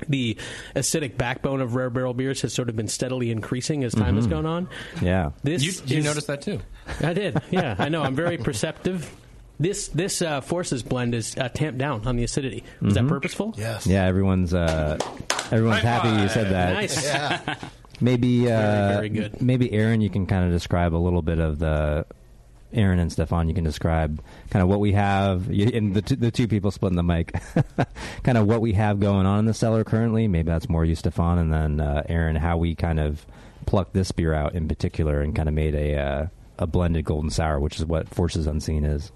[0.10, 0.38] the
[0.76, 4.28] acidic backbone of rare barrel beers has sort of been steadily increasing as time has
[4.28, 4.32] Mhm.
[4.32, 4.70] gone on.
[5.02, 5.32] Yeah.
[5.44, 6.60] This You- you is- noticed that too.
[7.02, 7.40] I did.
[7.52, 8.04] Yeah, I know.
[8.04, 9.10] I'm very perceptive.
[9.60, 12.64] This this uh, forces blend is uh, tamped down on the acidity.
[12.82, 13.10] Was that Mhm.
[13.10, 13.56] purposeful?
[13.58, 13.88] Yes.
[13.88, 14.98] Yeah, everyone's uh,
[15.52, 16.74] everyone's High happy you said that.
[16.74, 17.04] Nice.
[17.06, 17.56] Yeah.
[18.00, 19.42] Maybe uh, Very, very good.
[19.42, 22.06] Maybe Aaron, you can kind of describe a little bit of the
[22.74, 23.48] Aaron and Stefan.
[23.48, 26.72] You can describe kind of what we have, you, and the two, the two people
[26.72, 27.34] splitting the mic.
[28.24, 30.28] kind of what we have going on in the cellar currently.
[30.28, 33.26] Maybe that's more you, Stefan, and then uh, Aaron, how we kind of
[33.66, 36.28] plucked this beer out in particular and kind of made a uh,
[36.60, 39.12] a blended golden sour, which is what Forces Unseen is.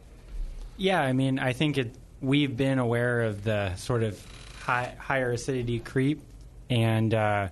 [0.78, 1.96] Yeah, I mean, I think it.
[2.22, 4.24] We've been aware of the sort of
[4.60, 6.22] high, higher acidity creep,
[6.70, 7.50] and uh,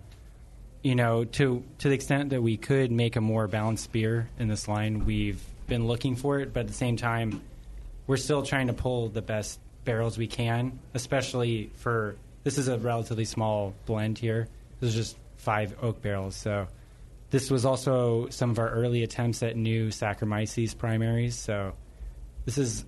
[0.82, 4.48] you know, to to the extent that we could make a more balanced beer in
[4.48, 6.54] this line, we've been looking for it.
[6.54, 7.42] But at the same time,
[8.08, 12.78] we're still trying to pull the best barrels we can, especially for this is a
[12.78, 14.48] relatively small blend here.
[14.80, 16.68] This is just five oak barrels, so.
[17.32, 21.36] This was also some of our early attempts at new Saccharomyces primaries.
[21.36, 21.74] So,
[22.46, 22.86] this is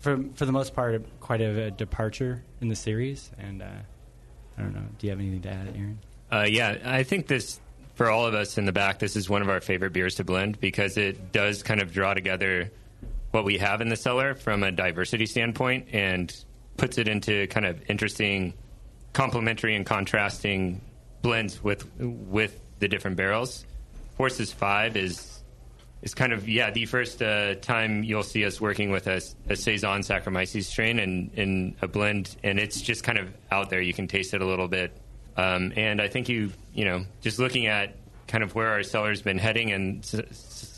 [0.00, 3.30] for for the most part quite a, a departure in the series.
[3.38, 3.66] And uh,
[4.58, 4.84] I don't know.
[4.98, 5.98] Do you have anything to add, Aaron?
[6.32, 7.60] Uh, yeah, I think this
[7.94, 10.24] for all of us in the back, this is one of our favorite beers to
[10.24, 12.70] blend because it does kind of draw together
[13.30, 16.34] what we have in the cellar from a diversity standpoint and
[16.76, 18.54] puts it into kind of interesting,
[19.12, 20.80] complementary and contrasting
[21.22, 23.66] blends with with the different barrels.
[24.16, 25.42] Forces Five is
[26.02, 29.56] is kind of yeah the first uh, time you'll see us working with a, a
[29.56, 33.80] saison Saccharomyces strain and in a blend, and it's just kind of out there.
[33.80, 34.96] You can taste it a little bit,
[35.40, 37.96] um, and I think you you know just looking at
[38.28, 40.20] kind of where our cellar's been heading and s-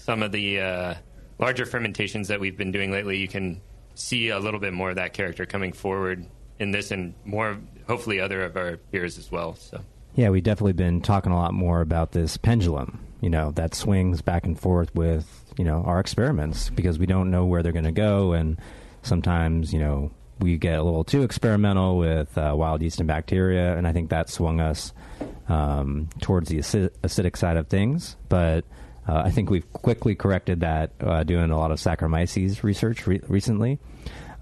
[0.05, 0.95] some of the uh,
[1.39, 3.61] larger fermentations that we've been doing lately, you can
[3.95, 6.25] see a little bit more of that character coming forward
[6.59, 9.55] in this and more hopefully other of our beers as well.
[9.55, 9.81] So.
[10.15, 14.23] Yeah, we've definitely been talking a lot more about this pendulum, you know, that swings
[14.23, 15.27] back and forth with,
[15.59, 18.33] you know, our experiments because we don't know where they're going to go.
[18.33, 18.59] And
[19.03, 20.11] sometimes, you know,
[20.43, 23.77] we get a little too experimental with uh, wild yeast and bacteria.
[23.77, 24.93] And I think that swung us
[25.49, 28.17] um, towards the acid- acidic side of things.
[28.29, 28.65] But
[29.09, 33.21] uh, I think we've quickly corrected that uh, doing a lot of Saccharomyces research re-
[33.29, 33.79] recently.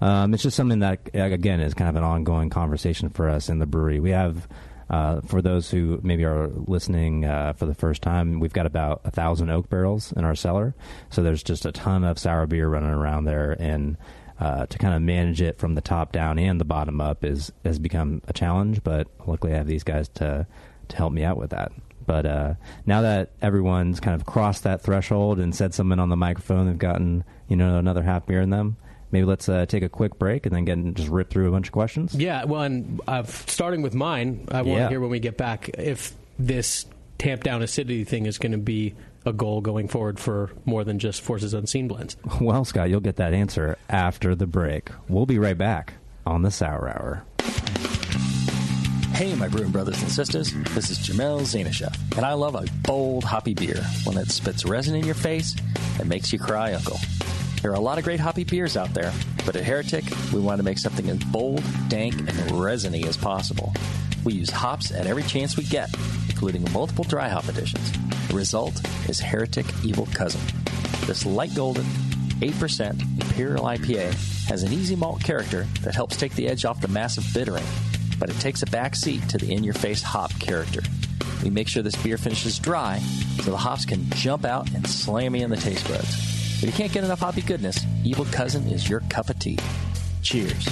[0.01, 3.59] Um, it's just something that, again, is kind of an ongoing conversation for us in
[3.59, 3.99] the brewery.
[3.99, 4.47] We have,
[4.89, 9.01] uh, for those who maybe are listening uh, for the first time, we've got about
[9.03, 10.73] a thousand oak barrels in our cellar.
[11.11, 13.95] So there's just a ton of sour beer running around there, and
[14.41, 17.51] uh, to kind of manage it from the top down and the bottom up is
[17.63, 18.83] has become a challenge.
[18.83, 20.45] But luckily, I have these guys to
[20.89, 21.71] to help me out with that.
[22.05, 22.53] But uh,
[22.87, 26.77] now that everyone's kind of crossed that threshold and said something on the microphone, they've
[26.77, 28.75] gotten you know another half beer in them.
[29.11, 31.51] Maybe let's uh, take a quick break and then get and just rip through a
[31.51, 32.15] bunch of questions.
[32.15, 34.83] Yeah, well, and uh, starting with mine, I want Yeah.
[34.85, 36.85] to hear when we get back if this
[37.17, 40.99] tamp down acidity thing is going to be a goal going forward for more than
[40.99, 42.17] just Forces Unseen blends.
[42.39, 44.89] Well, Scott, you'll get that answer after the break.
[45.07, 45.93] We'll be right back
[46.25, 47.23] on the Sour Hour.
[49.13, 50.51] Hey, my brewing brothers and sisters.
[50.73, 54.95] This is Jamil Zainasheff, and I love a bold, hoppy beer, one that spits resin
[54.95, 55.55] in your face
[55.99, 56.97] and makes you cry, Uncle.
[57.61, 59.13] There are a lot of great hoppy beers out there,
[59.45, 63.73] but at Heretic, we want to make something as bold, dank, and resiny as possible.
[64.23, 65.89] We use hops at every chance we get,
[66.29, 67.91] including multiple dry hop additions.
[68.27, 68.79] The result
[69.09, 70.41] is Heretic Evil Cousin.
[71.05, 71.85] This light golden,
[72.39, 74.13] 8% Imperial IPA
[74.45, 77.65] has an easy malt character that helps take the edge off the massive bittering,
[78.19, 80.81] but it takes a back seat to the in your face hop character.
[81.43, 82.99] We make sure this beer finishes dry
[83.43, 86.09] so the hops can jump out and slam you in the taste buds.
[86.61, 89.57] If you can't get enough hoppy goodness, Evil Cousin is your cup of tea.
[90.21, 90.67] Cheers.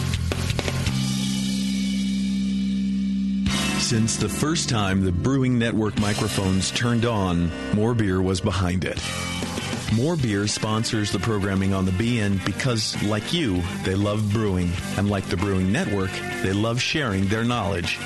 [3.89, 9.01] Since the first time the Brewing Network microphones turned on, More Beer was behind it.
[9.95, 14.71] More Beer sponsors the programming on the BN because, like you, they love brewing.
[14.97, 16.11] And like the Brewing Network,
[16.43, 17.97] they love sharing their knowledge.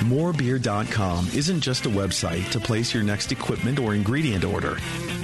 [0.00, 4.76] Morebeer.com isn't just a website to place your next equipment or ingredient order.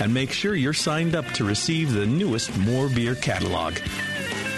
[0.00, 3.74] and make sure you're signed up to receive the newest More Beer catalog.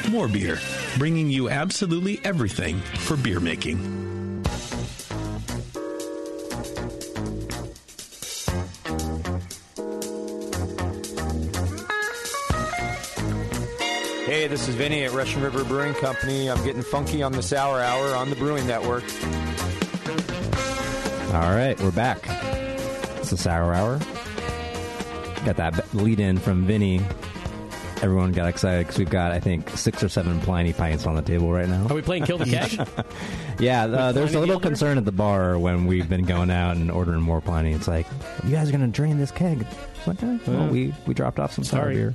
[0.09, 0.59] More Beer,
[0.99, 3.79] bringing you absolutely everything for beer making.
[14.27, 16.49] Hey, this is Vinny at Russian River Brewing Company.
[16.49, 19.05] I'm getting funky on the Sour Hour on the Brewing Network.
[21.35, 22.21] All right, we're back.
[23.19, 23.99] It's the Sour Hour
[25.45, 27.01] Got that lead in from Vinny.
[28.01, 31.23] Everyone got excited because we've got, I think, six or seven Pliny pints on the
[31.23, 31.87] table right now.
[31.89, 32.77] Are we playing Kill the Cash?
[33.61, 34.69] yeah, uh, there's a little Gilder?
[34.69, 37.73] concern at the bar when we've been going out and ordering more Pliny.
[37.73, 38.07] It's like,
[38.45, 39.65] you guys are going to drain this keg.
[39.97, 41.95] It's like, eh, well, we, we dropped off some sour Sorry.
[41.95, 42.15] beer.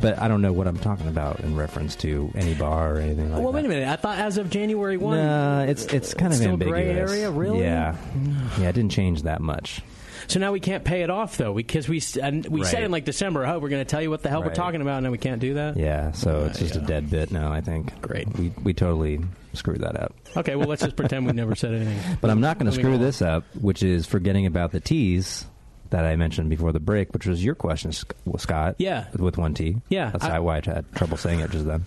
[0.00, 3.30] But I don't know what I'm talking about in reference to any bar or anything
[3.32, 3.56] like well, that.
[3.56, 3.88] wait a minute.
[3.88, 5.16] I thought as of January 1.
[5.16, 6.72] No, it's it's kind of Still ambiguous.
[6.72, 7.60] gray area, really?
[7.60, 7.96] Yeah,
[8.58, 9.82] yeah, it didn't change that much.
[10.28, 13.04] So now we can't pay it off though because we and we said in like
[13.04, 15.12] December, oh, we're going to tell you what the hell we're talking about, and then
[15.12, 15.76] we can't do that.
[15.76, 17.52] Yeah, so Uh, it's just a dead bit now.
[17.52, 18.00] I think.
[18.00, 18.28] Great.
[18.36, 19.20] We we totally
[19.54, 20.14] screwed that up.
[20.36, 22.16] Okay, well let's just pretend we never said anything.
[22.20, 25.44] But I'm not going to screw this up, which is forgetting about the T's
[25.90, 28.76] that I mentioned before the break, which was your question, Scott.
[28.78, 29.06] Yeah.
[29.18, 29.76] with one T.
[29.90, 31.84] Yeah, that's I- why I had trouble saying it just then.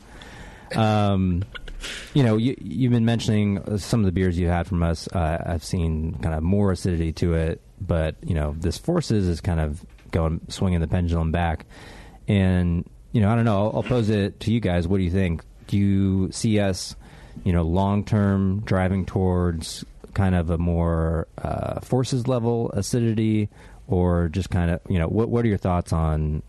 [0.76, 1.44] Um,
[2.14, 5.08] you know, you, you've been mentioning uh, some of the beers you had from us.
[5.08, 9.42] Uh, I've seen kind of more acidity to it, but you know, this forces is
[9.42, 11.66] kind of going swinging the pendulum back.
[12.28, 13.66] And you know, I don't know.
[13.68, 14.88] I'll, I'll pose it to you guys.
[14.88, 15.44] What do you think?
[15.68, 16.96] Do you see us,
[17.44, 23.50] you know, long term driving towards kind of a more uh, forces level acidity,
[23.88, 26.42] or just kind of you know, what what are your thoughts on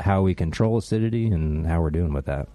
[0.00, 2.48] how we control acidity and how we're doing with that?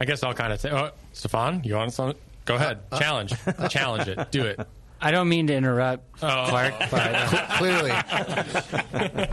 [0.00, 2.14] I guess I'll kind of say, oh, Stefan, you want some?
[2.44, 3.34] Go ahead, challenge,
[3.68, 4.66] challenge it, do it.
[5.00, 6.46] I don't mean to interrupt, Oh.
[6.48, 7.92] Clark, but uh, Clearly.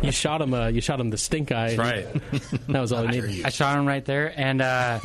[0.04, 0.54] you shot him.
[0.54, 1.76] Uh, you shot him the stink eye.
[1.76, 2.68] That's right.
[2.68, 3.46] that was all he needed.
[3.46, 4.32] I shot him right there.
[4.40, 5.00] And uh,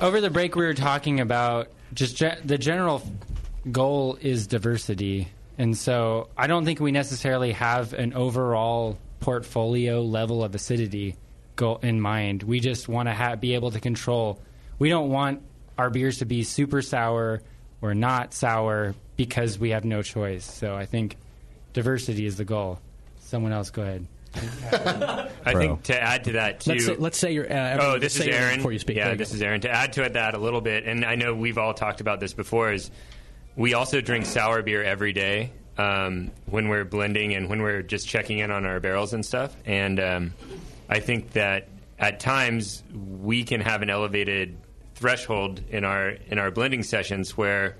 [0.00, 3.02] over the break, we were talking about just ge- the general
[3.70, 5.28] goal is diversity.
[5.58, 11.16] And so I don't think we necessarily have an overall portfolio level of acidity
[11.56, 12.42] goal in mind.
[12.42, 14.40] We just want to ha- be able to control.
[14.78, 15.42] We don't want
[15.78, 17.40] our beers to be super sour
[17.82, 20.44] or not sour because we have no choice.
[20.44, 21.16] So I think
[21.72, 22.78] diversity is the goal.
[23.20, 24.06] Someone else, go ahead.
[25.44, 26.70] I think to add to that too.
[26.72, 27.52] Let's say, let's say you're.
[27.52, 28.56] Uh, oh, this is Aaron.
[28.56, 29.34] Before you speak, Yeah, this go.
[29.34, 29.60] is Aaron.
[29.62, 32.18] To add to it that a little bit, and I know we've all talked about
[32.18, 32.90] this before, is
[33.56, 38.08] we also drink sour beer every day um, when we're blending and when we're just
[38.08, 39.54] checking in on our barrels and stuff.
[39.66, 40.34] And um,
[40.88, 41.68] I think that
[41.98, 44.56] at times we can have an elevated
[45.02, 47.76] threshold in our in our blending sessions where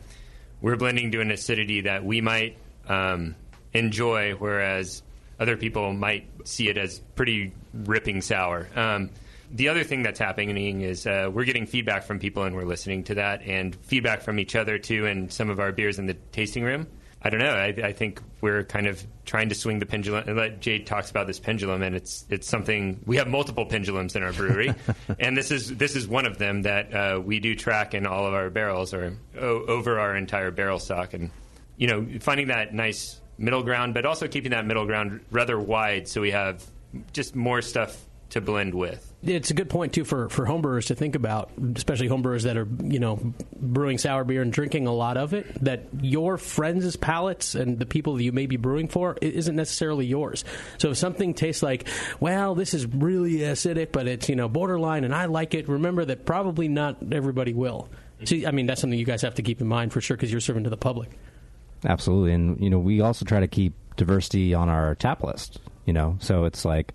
[0.61, 2.57] we're blending to an acidity that we might
[2.89, 3.37] um,
[3.73, 5.05] enjoy, whereas
[5.39, 8.69] other people might see it as pretty ripping sour.
[8.75, 9.11] Um,
[9.53, 13.05] the other thing that's happening is uh, we're getting feedback from people and we're listening
[13.05, 16.15] to that, and feedback from each other too, and some of our beers in the
[16.33, 16.89] tasting room.
[17.25, 17.55] I don't know.
[17.55, 20.25] I, I think we're kind of trying to swing the pendulum.
[20.27, 24.17] And let Jade talks about this pendulum, and it's it's something we have multiple pendulums
[24.17, 24.75] in our brewery,
[25.21, 28.27] and this is this is one of them that uh, we do track in all
[28.27, 31.31] of our barrels or o- over our entire barrel stock, and
[31.77, 36.09] you know finding that nice middle ground, but also keeping that middle ground rather wide,
[36.09, 36.65] so we have
[37.13, 39.12] just more stuff to blend with.
[39.25, 42.67] It's a good point too for for homebrewers to think about, especially homebrewers that are
[42.83, 45.47] you know brewing sour beer and drinking a lot of it.
[45.65, 50.07] That your friends' palates and the people that you may be brewing for isn't necessarily
[50.07, 50.45] yours.
[50.79, 51.87] So if something tastes like,
[52.19, 55.69] well, this is really acidic, but it's you know borderline, and I like it.
[55.69, 57.89] Remember that probably not everybody will.
[58.25, 60.33] See, I mean that's something you guys have to keep in mind for sure because
[60.33, 61.11] you're serving to the public.
[61.85, 65.61] Absolutely, and you know we also try to keep diversity on our tap list.
[65.85, 66.93] You know, so it's like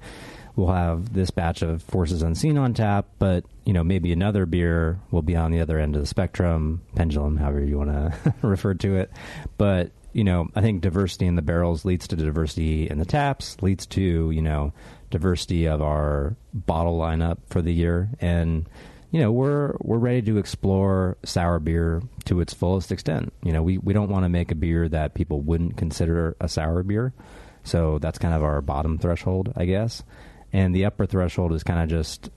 [0.57, 4.99] we'll have this batch of Forces Unseen on tap, but you know maybe another beer
[5.11, 8.73] will be on the other end of the spectrum, pendulum, however you want to refer
[8.73, 9.11] to it.
[9.57, 13.61] But you know, I think diversity in the barrels leads to diversity in the taps,
[13.61, 14.73] leads to you know
[15.11, 18.67] diversity of our bottle lineup for the year, and
[19.11, 23.31] you know we're we're ready to explore sour beer to its fullest extent.
[23.43, 26.49] You know, we we don't want to make a beer that people wouldn't consider a
[26.49, 27.13] sour beer.
[27.63, 30.01] So that's kind of our bottom threshold, I guess.
[30.53, 32.29] And the upper threshold is kind of just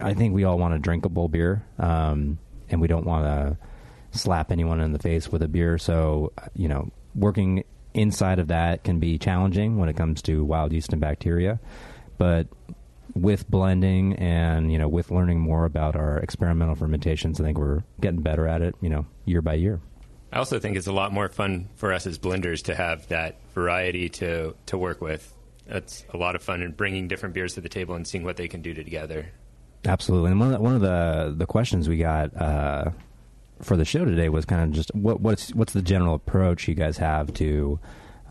[0.00, 1.64] I think we all want a drinkable beer.
[1.78, 5.78] Um, and we don't want to slap anyone in the face with a beer.
[5.78, 10.72] So, you know, working inside of that can be challenging when it comes to wild
[10.72, 11.60] yeast and bacteria.
[12.18, 12.48] But
[13.14, 17.82] with blending and you know with learning more about our experimental fermentations, I think we're
[18.00, 18.74] getting better at it.
[18.80, 19.80] You know, year by year.
[20.32, 23.40] I also think it's a lot more fun for us as blenders to have that
[23.54, 25.32] variety to to work with.
[25.66, 28.36] That's a lot of fun and bringing different beers to the table and seeing what
[28.36, 29.26] they can do together.
[29.84, 30.30] Absolutely.
[30.30, 32.90] And one of the, one of the the questions we got uh,
[33.62, 36.74] for the show today was kind of just what what's what's the general approach you
[36.74, 37.78] guys have to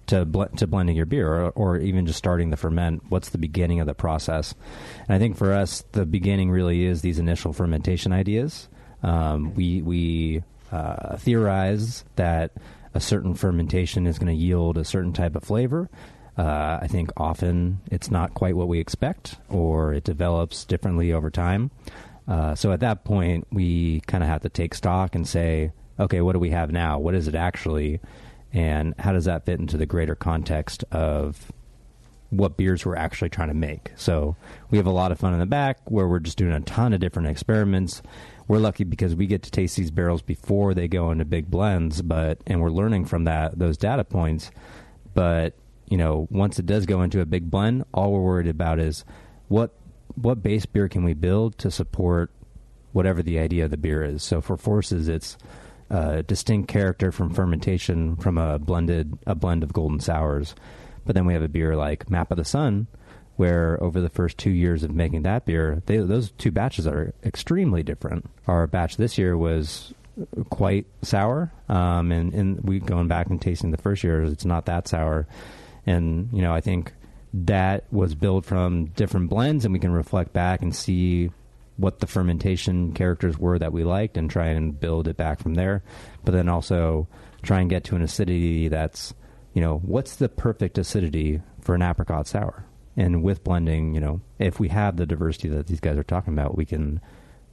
[0.08, 3.04] to bl- to blending your beer, or, or even just starting the ferment.
[3.10, 4.54] What's the beginning of the process?
[5.08, 8.68] And I think for us, the beginning really is these initial fermentation ideas.
[9.04, 12.52] Um, we we uh, theorize that
[12.94, 15.90] a certain fermentation is going to yield a certain type of flavor.
[16.38, 21.30] Uh, I think often it's not quite what we expect, or it develops differently over
[21.30, 21.72] time.
[22.28, 26.22] Uh, so at that point, we kind of have to take stock and say, okay,
[26.22, 27.00] what do we have now?
[27.00, 28.00] What is it actually?
[28.52, 31.52] And how does that fit into the greater context of
[32.32, 33.92] what beers we're actually trying to make?
[33.96, 34.36] So
[34.70, 36.94] we have a lot of fun in the back where we're just doing a ton
[36.94, 38.02] of different experiments.
[38.48, 42.02] We're lucky because we get to taste these barrels before they go into big blends,
[42.02, 44.52] but and we're learning from that those data points.
[45.14, 45.54] But
[45.88, 49.06] you know, once it does go into a big blend, all we're worried about is
[49.48, 49.72] what
[50.16, 52.32] what base beer can we build to support
[52.94, 54.24] whatever the idea of the beer is.
[54.24, 55.38] So for forces, it's
[55.90, 60.56] a distinct character from fermentation from a blended a blend of golden sours.
[61.06, 62.88] But then we have a beer like Map of the Sun,
[63.36, 67.14] where over the first two years of making that beer, they, those two batches are
[67.24, 68.28] extremely different.
[68.48, 69.94] Our batch this year was
[70.50, 74.66] quite sour, um, and, and we going back and tasting the first year, it's not
[74.66, 75.28] that sour.
[75.86, 76.94] And you know, I think
[77.34, 81.32] that was built from different blends, and we can reflect back and see
[81.78, 85.56] what the fermentation characters were that we liked, and try and build it back from
[85.56, 85.84] there.
[86.24, 87.08] But then also
[87.42, 89.14] try and get to an acidity that's,
[89.54, 92.66] you know, what's the perfect acidity for an apricot sour?
[92.98, 96.34] And with blending, you know, if we have the diversity that these guys are talking
[96.34, 97.02] about, we can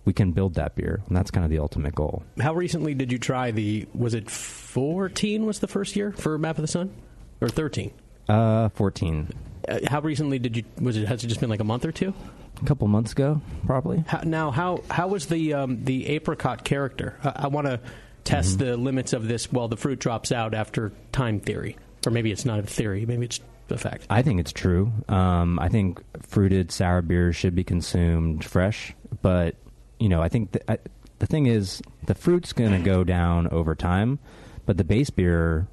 [0.05, 2.23] we can build that beer, and that's kind of the ultimate goal.
[2.41, 3.89] How recently did you try the?
[3.95, 5.47] Was it fourteen?
[5.47, 6.95] Was the first year for Map of the Sun,
[7.41, 7.93] or thirteen?
[8.29, 9.29] Uh, fourteen.
[9.69, 10.65] Uh, how recently did you?
[10.81, 11.07] Was it?
[11.09, 12.15] Has it just been like a month or two?
[12.63, 14.05] A couple months ago, probably.
[14.07, 17.17] How, now, how how was the um, the apricot character?
[17.25, 17.81] I, I want to
[18.25, 18.65] test Mm-hmm.
[18.67, 19.51] the limits of this.
[19.51, 23.05] While the fruit drops out after time theory, or maybe it's not a theory.
[23.07, 24.07] Maybe it's a fact.
[24.11, 24.93] I think it's true.
[25.09, 29.57] Um, I think fruited sour beers should be consumed fresh, but
[29.99, 30.79] you know, I think the, I,
[31.21, 34.19] the thing is the fruit's going to go down over time,
[34.67, 35.67] but the base beer,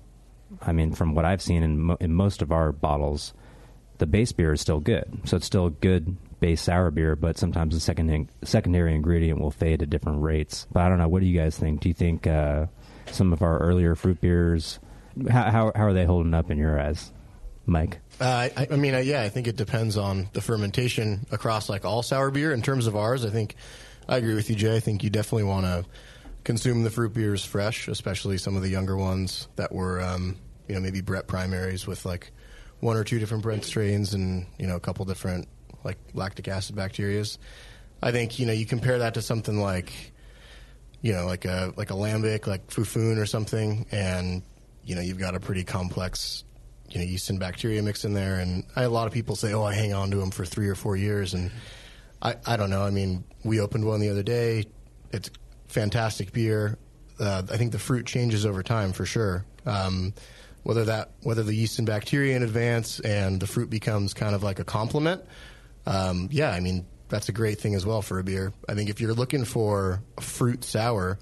[0.61, 3.33] I mean, from what I've seen in, mo- in most of our bottles,
[3.97, 5.21] the base beer is still good.
[5.25, 9.81] So it's still good base sour beer, but sometimes the second secondary ingredient will fade
[9.81, 10.67] at different rates.
[10.71, 11.07] But I don't know.
[11.07, 11.81] What do you guys think?
[11.81, 12.67] Do you think uh,
[13.11, 14.79] some of our earlier fruit beers,
[15.29, 17.11] how, how how are they holding up in your eyes,
[17.65, 17.99] Mike?
[18.21, 21.83] Uh, I, I mean, uh, yeah, I think it depends on the fermentation across like
[21.83, 22.53] all sour beer.
[22.53, 23.55] In terms of ours, I think
[24.07, 24.75] I agree with you, Jay.
[24.75, 25.85] I think you definitely want to
[26.45, 30.37] consume the fruit beers fresh, especially some of the younger ones that were, um,
[30.69, 32.31] you know, maybe Brett primaries with like
[32.79, 35.47] one or two different Brett strains and you know a couple different
[35.83, 37.37] like lactic acid bacterias.
[38.01, 40.13] I think you know you compare that to something like
[41.01, 44.41] you know, like a like a lambic, like Fou' Foune or something, and
[44.83, 46.43] you know, you've got a pretty complex,
[46.89, 48.39] you know, yeast and bacteria mix in there.
[48.39, 50.67] And I, a lot of people say, "Oh, I hang on to them for three
[50.67, 51.51] or four years," and
[52.21, 52.83] I, I don't know.
[52.83, 54.65] I mean, we opened one the other day.
[55.11, 55.29] It's
[55.67, 56.77] fantastic beer.
[57.19, 59.45] Uh, I think the fruit changes over time for sure.
[59.65, 60.13] Um,
[60.63, 64.43] whether that whether the yeast and bacteria in advance and the fruit becomes kind of
[64.43, 65.23] like a complement.
[65.85, 68.53] Um, yeah, I mean that's a great thing as well for a beer.
[68.67, 71.17] I think if you're looking for a fruit sour,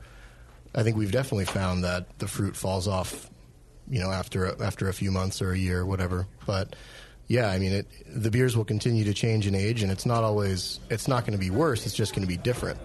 [0.75, 3.29] I think we've definitely found that the fruit falls off,
[3.89, 6.27] you know, after after a few months or a year, or whatever.
[6.45, 6.75] But
[7.27, 10.23] yeah, I mean, it, the beers will continue to change in age, and it's not
[10.23, 11.85] always it's not going to be worse.
[11.85, 12.79] It's just going to be different.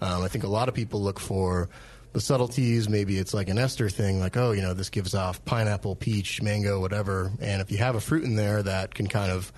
[0.00, 1.68] Um, I think a lot of people look for
[2.12, 2.88] the subtleties.
[2.88, 6.42] Maybe it's like an ester thing, like oh, you know, this gives off pineapple, peach,
[6.42, 7.32] mango, whatever.
[7.40, 9.52] And if you have a fruit in there that can kind of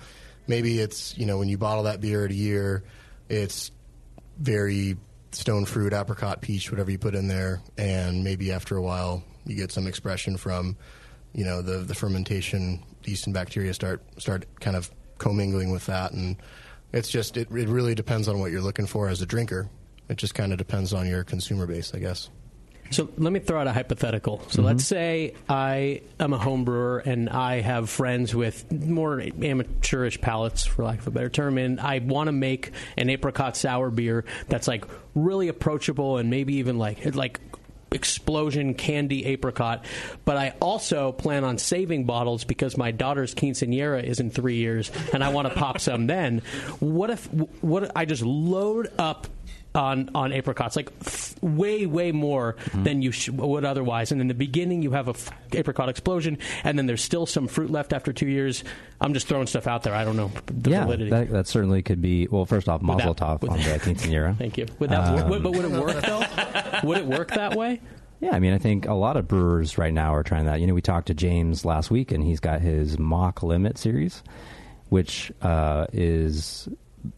[0.47, 2.83] maybe it's you know when you bottle that beer at a year,
[3.29, 3.71] it's
[4.37, 4.97] very
[5.31, 9.55] stone fruit, apricot, peach, whatever you put in there, and maybe after a while you
[9.55, 10.77] get some expression from
[11.33, 16.11] you know the the fermentation, yeast and bacteria start start kind of commingling with that,
[16.11, 16.37] and
[16.91, 19.69] it's just it, it really depends on what you're looking for as a drinker.
[20.09, 22.29] It just kind of depends on your consumer base, I guess.
[22.91, 24.41] So let me throw out a hypothetical.
[24.49, 24.65] So Mhm.
[24.65, 30.65] let's say I am a home brewer and I have friends with more amateurish palates,
[30.65, 34.25] for lack of a better term, and I want to make an apricot sour beer
[34.47, 34.85] that's like
[35.15, 37.39] really approachable and maybe even like like
[37.91, 39.85] explosion candy apricot.
[40.25, 44.91] But I also plan on saving bottles because my daughter's quinceanera is in three years,
[45.13, 46.41] and I want to pop some then.
[46.79, 47.25] What if
[47.61, 49.27] what if I just load up
[49.75, 54.11] on on apricots, like f- way way more than you sh- would otherwise.
[54.11, 57.47] And in the beginning, you have a f- apricot explosion, and then there's still some
[57.47, 58.63] fruit left after two years.
[59.01, 59.93] I'm just throwing stuff out there.
[59.95, 61.09] I don't know the yeah, validity.
[61.09, 62.27] that, that certainly could be.
[62.27, 64.37] Well, first off, Mazel Tov on the that- quinceanera.
[64.37, 64.67] Thank you.
[64.79, 65.23] Would that work?
[65.23, 66.79] Um, Would- but would it work though?
[66.87, 67.81] would it work that way?
[68.21, 70.61] Yeah, I mean, I think a lot of brewers right now are trying that.
[70.61, 74.23] You know, we talked to James last week, and he's got his Mock Limit series,
[74.87, 76.69] which uh, is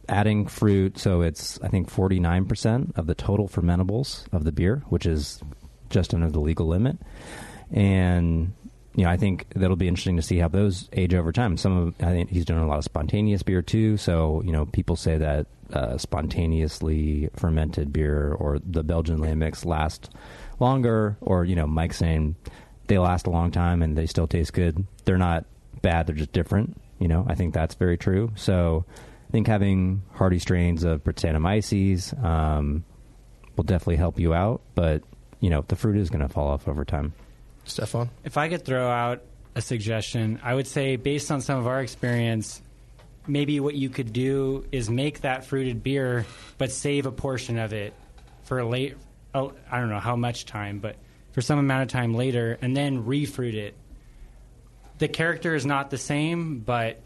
[0.07, 0.97] adding fruit.
[0.97, 5.41] So it's, I think, 49% of the total fermentables of the beer, which is
[5.89, 6.97] just under the legal limit.
[7.71, 8.53] And,
[8.95, 11.57] you know, I think that'll be interesting to see how those age over time.
[11.57, 13.97] Some of, I think he's doing a lot of spontaneous beer too.
[13.97, 20.09] So, you know, people say that uh, spontaneously fermented beer or the Belgian lambics last
[20.59, 22.35] longer, or you know, Mike saying
[22.87, 24.85] they last a long time and they still taste good.
[25.05, 25.45] They're not
[25.81, 26.79] bad; they're just different.
[26.99, 28.31] You know, I think that's very true.
[28.35, 28.85] So,
[29.35, 32.85] think having hardy strains of Brettanomyces um,
[33.57, 34.61] will definitely help you out.
[34.75, 35.03] But
[35.41, 37.13] you know, the fruit is going to fall off over time.
[37.65, 38.09] Stefan?
[38.23, 39.23] If I could throw out
[39.53, 42.61] a suggestion, I would say, based on some of our experience,
[43.27, 46.25] maybe what you could do is make that fruited beer,
[46.57, 47.93] but save a portion of it
[48.43, 48.95] for late.
[49.33, 50.95] Oh, I don't know how much time, but
[51.33, 53.75] for some amount of time later, and then refruit it.
[54.99, 57.01] The character is not the same, but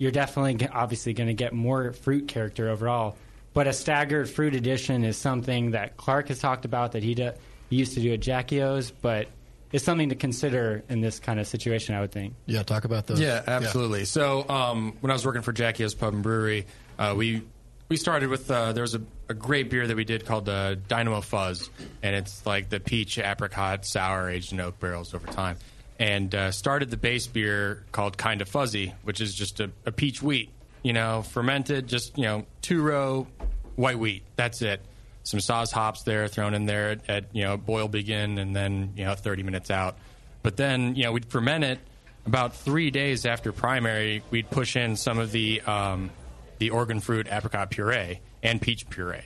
[0.00, 3.16] you're definitely obviously going to get more fruit character overall.
[3.52, 7.32] But a staggered fruit addition is something that Clark has talked about that he, do,
[7.68, 9.28] he used to do at Jackie O's, but
[9.72, 12.34] it's something to consider in this kind of situation, I would think.
[12.46, 13.20] Yeah, talk about those.
[13.20, 14.06] Yeah, absolutely.
[14.06, 16.66] So um, when I was working for Jackie O's Pub and Brewery,
[16.98, 17.42] uh, we
[17.90, 20.80] we started with uh, there was a, a great beer that we did called the
[20.88, 21.68] Dynamo Fuzz,
[22.02, 25.58] and it's like the peach apricot sour aged in oak barrels over time.
[26.00, 30.22] And uh, started the base beer called Kinda Fuzzy, which is just a, a peach
[30.22, 30.50] wheat,
[30.82, 33.28] you know, fermented, just you know, two row
[33.76, 34.24] white wheat.
[34.34, 34.80] That's it.
[35.22, 38.94] Some Saaz hops there thrown in there at, at you know boil begin, and then
[38.96, 39.98] you know 30 minutes out.
[40.42, 41.78] But then you know we'd ferment it
[42.26, 44.22] about three days after primary.
[44.30, 46.10] We'd push in some of the um,
[46.58, 49.24] the Oregon Fruit apricot puree and peach puree,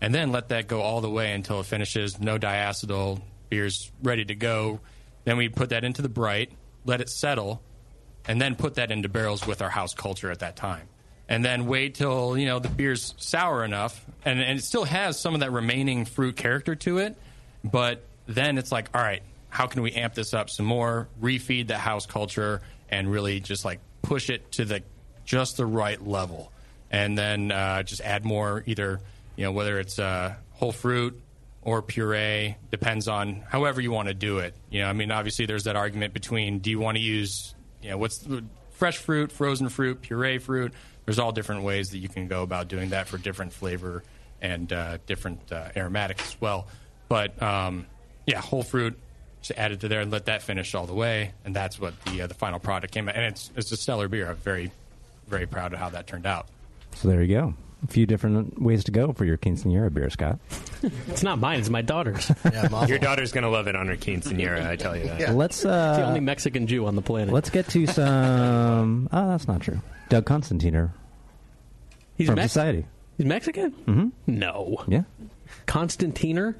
[0.00, 2.20] and then let that go all the way until it finishes.
[2.20, 4.80] No diacetyl, beer's ready to go.
[5.24, 6.50] Then we put that into the bright,
[6.84, 7.62] let it settle,
[8.26, 10.88] and then put that into barrels with our house culture at that time.
[11.28, 15.18] And then wait till you know the beer's sour enough, and, and it still has
[15.18, 17.16] some of that remaining fruit character to it.
[17.64, 21.68] But then it's like, all right, how can we amp this up some more, refeed
[21.68, 24.82] the house culture, and really just like push it to the
[25.24, 26.52] just the right level,
[26.90, 29.00] and then uh, just add more either
[29.36, 31.21] you know whether it's uh, whole fruit
[31.62, 34.54] or puree depends on however you want to do it.
[34.70, 37.90] You know, I mean, obviously there's that argument between do you want to use you
[37.90, 38.26] know what's
[38.70, 40.72] fresh fruit, frozen fruit, puree fruit.
[41.04, 44.02] There's all different ways that you can go about doing that for different flavor
[44.40, 46.66] and uh, different uh, aromatics as well.
[47.08, 47.86] But um,
[48.26, 48.98] yeah, whole fruit.
[49.40, 52.00] Just add it to there and let that finish all the way, and that's what
[52.04, 53.16] the uh, the final product came out.
[53.16, 54.30] And it's it's a stellar beer.
[54.30, 54.70] I'm very
[55.26, 56.46] very proud of how that turned out.
[56.94, 57.54] So there you go.
[57.84, 60.38] A few different ways to go for your quinceanera beer, Scott.
[61.08, 62.30] it's not mine; it's my daughter's.
[62.88, 65.34] Your daughter's going to love it on her quinceanera, I tell you that.
[65.34, 65.64] Let's.
[65.64, 67.34] Uh, It's the only Mexican Jew on the planet.
[67.34, 69.08] Let's get to some.
[69.12, 69.80] oh, that's not true.
[70.10, 70.92] Doug Constantiner
[72.16, 72.86] He's from Mex- Society.
[73.18, 73.72] He's Mexican?
[73.72, 74.08] Mm-hmm.
[74.38, 74.84] No.
[74.86, 75.02] Yeah.
[75.66, 76.56] Constantiner?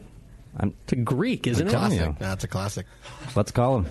[0.58, 1.70] I'm, it's a Greek, isn't it?
[1.70, 2.16] telling you.
[2.18, 2.86] That's a classic.
[3.36, 3.86] Let's call him.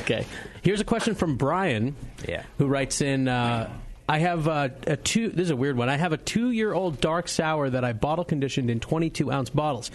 [0.00, 0.26] okay.
[0.62, 1.96] Here's a question from Brian.
[2.28, 2.42] Yeah.
[2.58, 3.28] Who writes in.
[3.28, 3.70] Uh,
[4.08, 5.28] I have uh, a two.
[5.28, 5.88] This is a weird one.
[5.88, 9.90] I have a two-year-old dark sour that I bottle conditioned in 22 ounce bottles.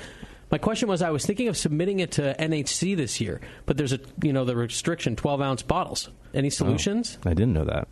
[0.51, 3.91] My question was, I was thinking of submitting it to NHC this year, but there's
[3.91, 6.09] a you know the restriction 12 ounce bottles.
[6.34, 7.18] Any solutions?
[7.26, 7.88] I didn't know that.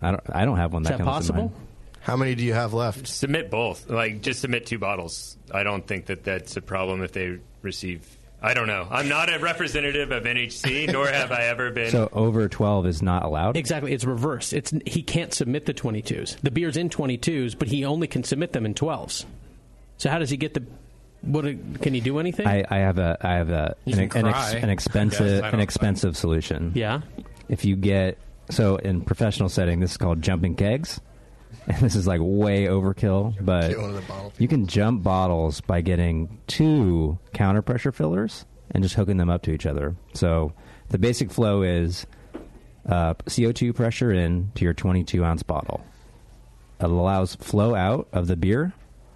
[0.00, 0.22] I don't.
[0.32, 1.48] I don't have one Is that, that comes to possible?
[1.50, 1.66] mind.
[2.00, 3.06] How many do you have left?
[3.06, 3.88] Submit both.
[3.88, 5.36] Like, just submit two bottles.
[5.54, 8.18] I don't think that that's a problem if they receive.
[8.42, 8.86] I don't know.
[8.90, 11.90] I'm not a representative of NHC, nor have I ever been.
[11.90, 13.56] So over 12 is not allowed.
[13.56, 13.92] Exactly.
[13.92, 14.52] It's reverse.
[14.52, 16.40] It's he can't submit the 22s.
[16.40, 19.24] The beer's in 22s, but he only can submit them in 12s.
[19.98, 20.64] So how does he get the?
[21.20, 22.48] What can he do anything?
[22.48, 23.16] I, I have a.
[23.20, 24.50] I have a an, an, cry.
[24.60, 26.72] an expensive Yes, an don't- expensive solution.
[26.74, 27.02] Yeah.
[27.48, 28.18] If you get
[28.50, 31.00] so in professional setting, this is called jumping kegs,
[31.66, 33.34] and this is like way overkill.
[33.40, 37.92] But Get one of the bottle you can jump bottles by getting two counter pressure
[37.92, 39.94] fillers and just hooking them up to each other.
[40.14, 40.52] So
[40.88, 42.06] the basic flow is
[42.88, 45.84] uh, CO2 pressure in to your 22 ounce bottle.
[46.80, 48.72] It allows flow out of the beer,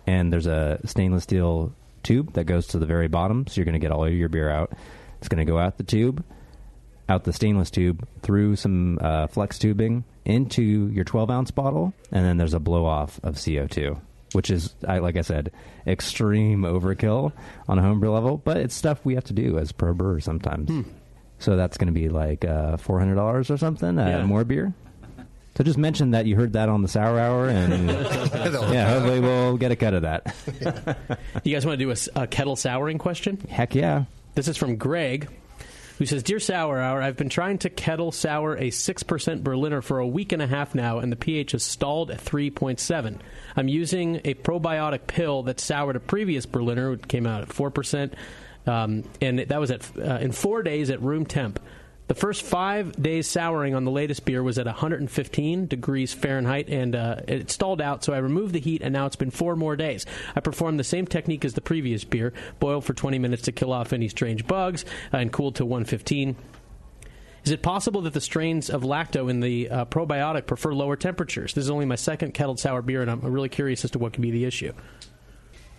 [0.06, 3.72] and there's a stainless steel tube that goes to the very bottom, so you're going
[3.72, 4.72] to get all of your beer out.
[5.18, 6.24] It's going to go out the tube,
[7.08, 12.24] out the stainless tube, through some uh, flex tubing into your 12 ounce bottle, and
[12.24, 14.00] then there's a blow off of CO2,
[14.32, 15.52] which is, I, like I said,
[15.86, 17.32] extreme overkill
[17.68, 20.84] on a homebrew level, but it's stuff we have to do as pro brewers sometimes.
[21.38, 24.24] So that's going to be like uh, $400 or something, uh, Yeah.
[24.24, 24.74] more beer.
[25.56, 29.56] So just mention that you heard that on the Sour Hour, and yeah, hopefully we'll
[29.56, 30.34] get a cut of that.
[31.44, 33.38] You guys want to do a kettle souring question?
[33.48, 34.04] Heck yeah.
[34.34, 35.28] This is from Greg,
[35.98, 39.98] who says, Dear Sour Hour, I've been trying to kettle sour a 6% Berliner for
[39.98, 43.18] a week and a half now, and the pH has stalled at 3.7.
[43.56, 48.12] I'm using a probiotic pill that soured a previous Berliner, which came out at 4%,
[48.66, 51.60] um, and that was at uh, in four days at room temp.
[52.08, 56.94] The first five days souring on the latest beer was at 115 degrees Fahrenheit, and
[56.94, 58.04] uh, it stalled out.
[58.04, 60.06] So I removed the heat, and now it's been four more days.
[60.36, 63.72] I performed the same technique as the previous beer: boiled for 20 minutes to kill
[63.72, 66.36] off any strange bugs, uh, and cooled to 115.
[67.44, 71.54] Is it possible that the strains of lacto in the uh, probiotic prefer lower temperatures?
[71.54, 74.12] This is only my second kettled sour beer, and I'm really curious as to what
[74.12, 74.72] could be the issue.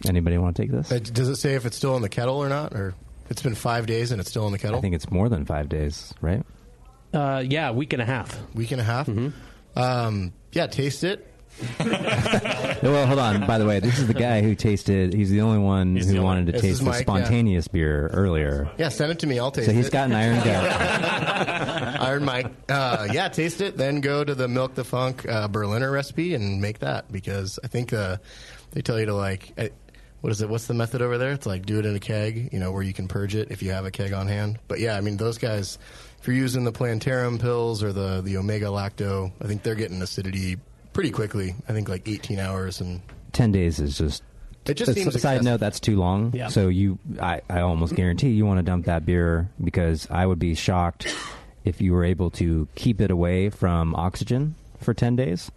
[0.05, 0.91] Anybody want to take this?
[0.91, 2.73] Uh, Does it say if it's still in the kettle or not?
[2.73, 2.95] Or
[3.30, 4.78] it's been five days and it's still in the kettle?
[4.78, 6.43] I think it's more than five days, right?
[7.13, 8.38] Uh, yeah, week and a half.
[8.53, 9.07] Week and a half?
[9.07, 9.80] Mm-hmm.
[9.80, 11.25] Um, yeah, taste it.
[11.80, 13.47] well, hold on.
[13.47, 15.13] By the way, this is the guy who tasted.
[15.13, 16.95] He's the only one He's who the only- wanted to This taste is the Mike,
[16.95, 17.01] yeah.
[17.01, 18.69] spontaneous beer earlier.
[18.78, 19.39] Yeah, send it to me.
[19.39, 19.71] I'll taste it.
[19.71, 19.82] So it.
[19.82, 22.01] he's got an iron gut.
[22.01, 22.51] Iron Mike.
[22.69, 23.75] Uh, yeah, taste it.
[23.78, 27.67] Then go to the Milk the Funk uh, Berliner recipe and make that because I
[27.67, 28.17] think uh,
[28.71, 29.53] they tell you to like.
[30.28, 30.49] What is it?
[30.49, 31.32] What's the method over there?
[31.32, 33.63] It's like do it in a keg, you know, where you can purge it if
[33.63, 34.59] you have a keg on hand.
[34.67, 35.80] But yeah, I mean, those guys,
[36.19, 40.01] if you're using the plantarum pills or the the omega lacto, I think they're getting
[40.01, 40.57] acidity
[40.91, 41.55] pretty quickly.
[41.69, 42.99] I think like 18 hours and
[43.32, 44.21] Ten days is just.
[44.65, 45.43] It just a seems side excessive.
[45.45, 46.34] note that's too long.
[46.36, 46.49] Yeah.
[46.49, 50.39] So you, I, I almost guarantee you want to dump that beer because I would
[50.39, 51.07] be shocked
[51.63, 55.49] if you were able to keep it away from oxygen for ten days.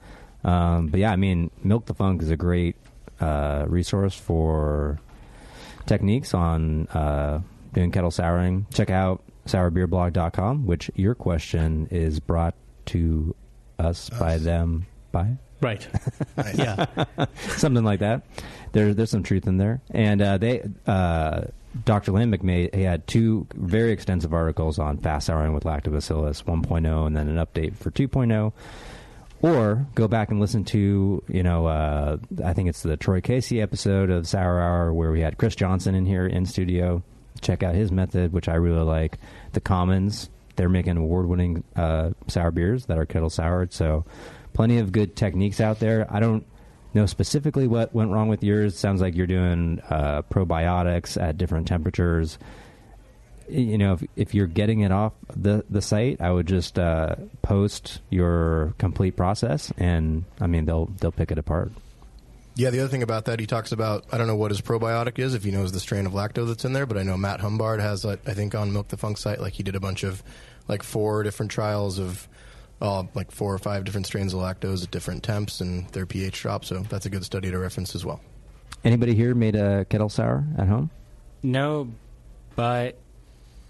[0.44, 2.76] Um, but yeah, I mean, Milk the Funk is a great
[3.20, 4.98] uh, resource for
[5.86, 7.40] techniques on uh,
[7.72, 8.66] doing kettle souring.
[8.72, 12.54] Check out sourbeerblog.com, which your question is brought
[12.86, 13.34] to
[13.78, 15.36] us by them by.
[15.62, 15.86] Right.
[16.54, 16.86] Yeah.
[17.48, 18.22] Something like that.
[18.72, 19.82] There, there's some truth in there.
[19.90, 21.42] And uh, they, uh,
[21.84, 22.12] Dr.
[22.12, 27.14] Lambic made, he had two very extensive articles on fast souring with lactobacillus 1.0 and
[27.14, 28.52] then an update for 2.0.
[29.43, 33.62] Or go back and listen to, you know, uh, I think it's the Troy Casey
[33.62, 37.03] episode of Sour Hour where we had Chris Johnson in here in studio.
[37.41, 39.18] Check out his method, which I really like.
[39.53, 43.72] The Commons, they're making award winning uh, sour beers that are kettle soured.
[43.72, 44.05] So
[44.53, 46.07] plenty of good techniques out there.
[46.11, 46.45] I don't
[46.93, 48.76] know specifically what went wrong with yours.
[48.78, 52.38] Sounds like you're doing uh, probiotics at different temperatures
[53.51, 57.16] you know, if, if you're getting it off the the site, I would just uh,
[57.42, 61.72] post your complete process, and I mean they'll they'll pick it apart.
[62.57, 65.18] Yeah, the other thing about that, he talks about, I don't know what his probiotic
[65.18, 67.40] is, if he knows the strain of lacto that's in there, but I know Matt
[67.40, 70.22] Humbard has, I think, on Milk the Funk site, like, he did a bunch of,
[70.68, 72.28] like, four different trials of,
[72.82, 76.42] uh, like, four or five different strains of lactose at different temps and their pH
[76.42, 78.20] drop, so that's a good study to reference as well.
[78.84, 80.90] Anybody here made a kettle sour at home?
[81.42, 81.88] No,
[82.57, 82.98] but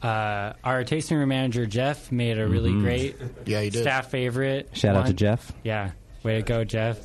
[0.03, 2.81] uh, our tasting room manager Jeff made a really Mhm.
[2.83, 3.83] great yeah, he did.
[3.83, 4.71] staff favorite.
[4.73, 5.13] Shout out to.
[5.13, 5.53] Jeff.
[5.63, 5.91] Yeah,
[6.23, 6.99] way to go, Jeff.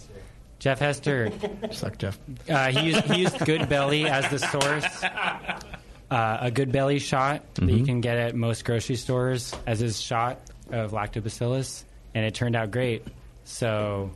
[0.60, 1.30] Jeff Hester.
[1.72, 2.18] Suck, Jeff.
[2.50, 5.04] Uh, he used he used Good Belly as the source.
[6.10, 7.86] Uh, a Good Belly shot that you Mhm.
[7.86, 10.40] can get at most grocery stores as his shot
[10.72, 11.84] of lactobacillus,
[12.14, 13.04] and it turned out great.
[13.44, 14.12] So.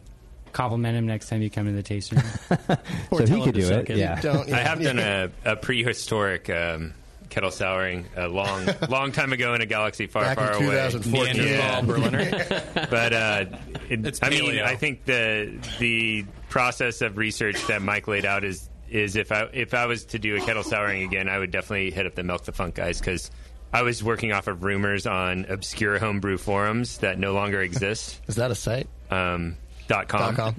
[0.51, 2.27] Compliment him next time you come to the tasting room.
[3.15, 3.89] so he could do it.
[3.91, 4.19] Yeah.
[4.51, 6.95] I have done a, a prehistoric um,
[7.29, 10.65] kettle souring a long, long time ago in a galaxy far, Back in far away.
[10.91, 11.35] 2014.
[11.47, 11.81] Yeah.
[11.81, 12.29] Berliner.
[12.89, 13.45] but uh,
[13.89, 14.63] it, It's I mean, paleo.
[14.63, 19.43] I think the the process of research that Mike laid out is is if I
[19.53, 22.23] if I was to do a kettle souring again, I would definitely hit up the
[22.23, 23.29] Milk the Funk guys because.
[23.71, 28.19] I was working off of rumors on obscure homebrew forums that no longer exist.
[28.27, 28.87] Is that a site?
[29.11, 29.57] Um,
[29.87, 30.33] dot com.
[30.33, 30.55] Dot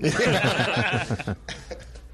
[1.19, 1.37] com.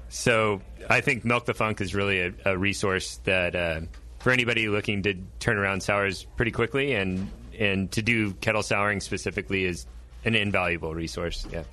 [0.09, 3.81] So I think Milk the Funk is really a, a resource that uh,
[4.27, 8.99] for anybody looking to turn around sours pretty quickly and and to do kettle souring
[8.99, 9.85] specifically is
[10.25, 11.47] an invaluable resource.
[11.49, 11.63] Yeah.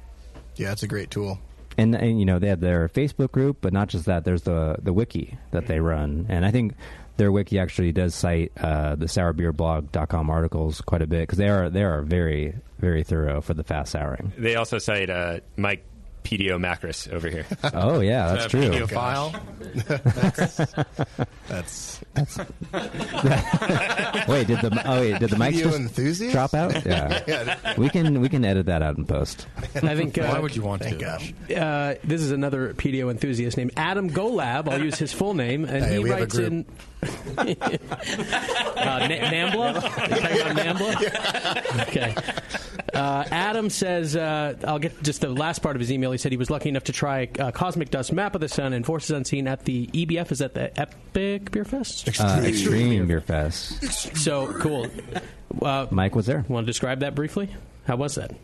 [0.55, 1.41] Yeah, it's a great tool.
[1.77, 4.25] And, and you know they have their Facebook group, but not just that.
[4.25, 6.75] There's the the wiki that they run, and I think
[7.17, 11.69] their wiki actually does cite uh, the sourbeerblog.com articles quite a bit because they are
[11.69, 14.33] they are very very thorough for the fast souring.
[14.39, 15.85] They also cite uh, Mike
[16.25, 17.47] PDO Macris over here.
[17.75, 18.63] Oh yeah, that's true.
[18.71, 19.33] pedophile.
[21.49, 22.39] that's that's.
[24.29, 26.33] wait, did the oh wait, did the mics Video just enthusiast?
[26.33, 26.85] drop out?
[26.87, 27.75] Yeah, Yeah.
[27.77, 29.47] we can we can edit that out in post.
[29.77, 30.17] I think.
[30.19, 31.57] Uh, Why would you want Thank to?
[31.61, 34.69] Uh, this is another PDO enthusiast named Adam Golab.
[34.69, 36.65] I'll use his full name, and Hey, he we have a writes in.
[37.39, 37.45] Uh,
[39.07, 39.75] Na- Nambla?
[39.75, 41.81] You talking about Nambla?
[41.89, 42.15] Okay.
[42.93, 46.13] Uh, Adam says, uh, I'll get just the last part of his email.
[46.13, 48.73] He said he was lucky enough to try uh, Cosmic Dust Map of the Sun
[48.73, 50.31] and Forces Unseen at the EBF.
[50.33, 52.09] Is that the Epic Beer Fest?
[52.21, 54.17] Uh, Extreme Beer Fest.
[54.17, 54.87] So cool.
[55.61, 56.45] Uh, Mike was there.
[56.49, 57.55] Want to describe that briefly?
[57.87, 58.35] How was that?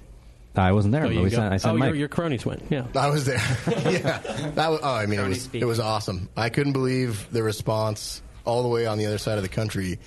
[0.57, 1.05] I wasn't there.
[1.05, 1.89] Oh, but you we sent, I sent oh, Mike.
[1.89, 2.65] your, your cronies went.
[2.71, 2.87] Yeah.
[2.97, 3.37] I was there.
[3.69, 4.19] yeah,
[4.55, 4.81] that was.
[4.83, 6.29] Oh, I mean, it was it was awesome.
[6.37, 9.98] I couldn't believe the response all the way on the other side of the country.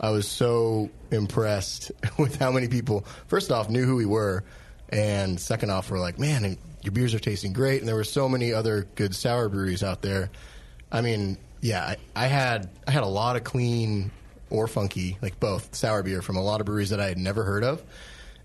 [0.00, 4.44] I was so impressed with how many people, first off, knew who we were,
[4.88, 8.28] and second off, were like, "Man, your beers are tasting great." And there were so
[8.28, 10.30] many other good sour breweries out there.
[10.92, 14.12] I mean, yeah, I, I had I had a lot of clean
[14.48, 17.42] or funky, like both sour beer from a lot of breweries that I had never
[17.42, 17.82] heard of,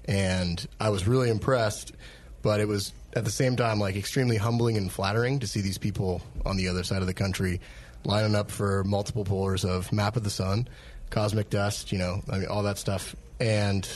[0.05, 1.93] and I was really impressed.
[2.41, 5.77] But it was at the same time like extremely humbling and flattering to see these
[5.77, 7.61] people on the other side of the country
[8.05, 10.67] lining up for multiple pullers of Map of the Sun,
[11.09, 13.87] Cosmic Dust, you know, I mean all that stuff, and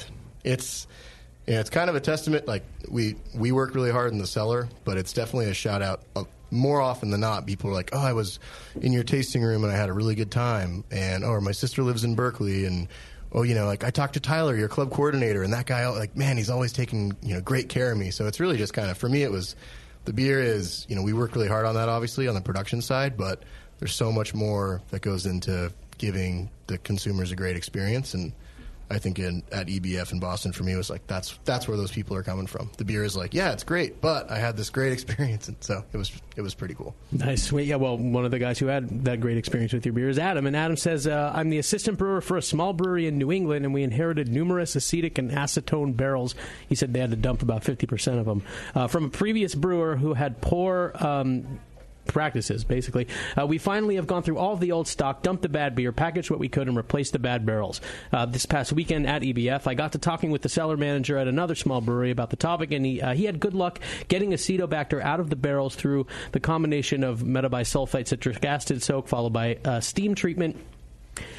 [0.43, 0.87] it's.
[1.45, 2.45] You know, it's kind of a testament.
[2.45, 6.01] Like we we work really hard in the cellar, but it's definitely a shout out.
[6.13, 8.39] Uh, more often than not, people are like, "Oh, I was
[8.81, 11.83] in your tasting room and I had a really good time," and "Oh, my sister
[11.83, 12.87] lives in Berkeley," and
[13.31, 16.15] "Oh, you know, like I talked to Tyler, your club coordinator, and that guy, like,
[16.15, 18.89] man, he's always taking you know great care of me." So it's really just kind
[18.89, 19.55] of for me, it was
[20.05, 22.81] the beer is you know we work really hard on that, obviously on the production
[22.81, 23.43] side, but
[23.79, 28.33] there's so much more that goes into giving the consumers a great experience and.
[28.89, 31.91] I think in at EBF in Boston for me was like that's that's where those
[31.91, 32.71] people are coming from.
[32.77, 35.83] The beer is like, yeah, it's great, but I had this great experience, and so
[35.91, 36.95] it was it was pretty cool.
[37.11, 37.51] Nice.
[37.51, 40.17] Yeah, well, one of the guys who had that great experience with your beer is
[40.17, 40.45] Adam.
[40.47, 43.65] And Adam says, uh, I'm the assistant brewer for a small brewery in New England,
[43.65, 46.35] and we inherited numerous acetic and acetone barrels.
[46.69, 49.97] He said they had to dump about 50% of them uh, from a previous brewer
[49.97, 50.93] who had poor.
[50.95, 51.59] Um,
[52.07, 53.07] practices basically.
[53.39, 55.91] Uh, we finally have gone through all of the old stock dumped the bad beer
[55.91, 57.81] packaged what we could and replaced the bad barrels.
[58.11, 61.27] Uh, this past weekend at ebf i got to talking with the cellar manager at
[61.27, 65.01] another small brewery about the topic and he, uh, he had good luck getting acetobacter
[65.01, 69.79] out of the barrels through the combination of metabisulfite citric acid soak followed by uh,
[69.79, 70.57] steam treatment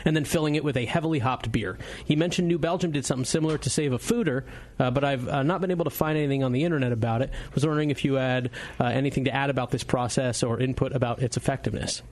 [0.04, 1.78] and then filling it with a heavily hopped beer.
[2.04, 4.44] He mentioned New Belgium did something similar to save a foeder,
[4.78, 7.30] uh, but I've uh, not been able to find anything on the internet about it.
[7.54, 8.50] Was wondering if you had
[8.80, 12.02] uh, anything to add about this process or input about its effectiveness.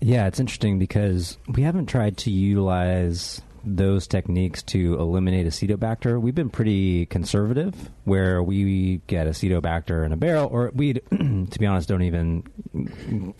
[0.00, 6.20] Yeah, it's interesting because we haven't tried to utilize those techniques to eliminate acetobacter.
[6.20, 11.66] We've been pretty conservative, where we get acetobacter in a barrel, or we, to be
[11.66, 12.44] honest, don't even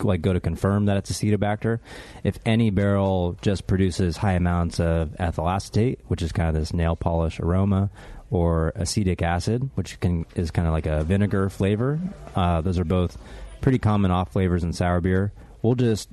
[0.01, 1.79] like go to confirm that it's acetobacter.
[2.23, 6.73] If any barrel just produces high amounts of ethyl acetate, which is kind of this
[6.73, 7.89] nail polish aroma,
[8.29, 11.99] or acetic acid, which can is kind of like a vinegar flavor.
[12.35, 13.17] Uh, those are both
[13.61, 15.31] pretty common off flavors in sour beer.
[15.61, 16.09] We'll just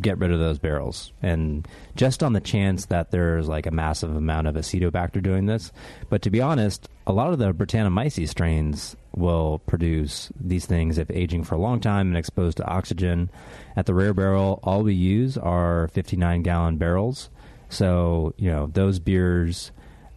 [0.00, 1.12] get rid of those barrels.
[1.22, 1.66] And
[1.96, 5.72] just on the chance that there's like a massive amount of acetobacter doing this.
[6.08, 11.10] But to be honest, a lot of the Brettanomyces strains will produce these things if
[11.10, 13.30] aging for a long time and exposed to oxygen.
[13.76, 17.30] At the rare barrel, all we use are 59 gallon barrels.
[17.68, 19.70] So, you know, those beers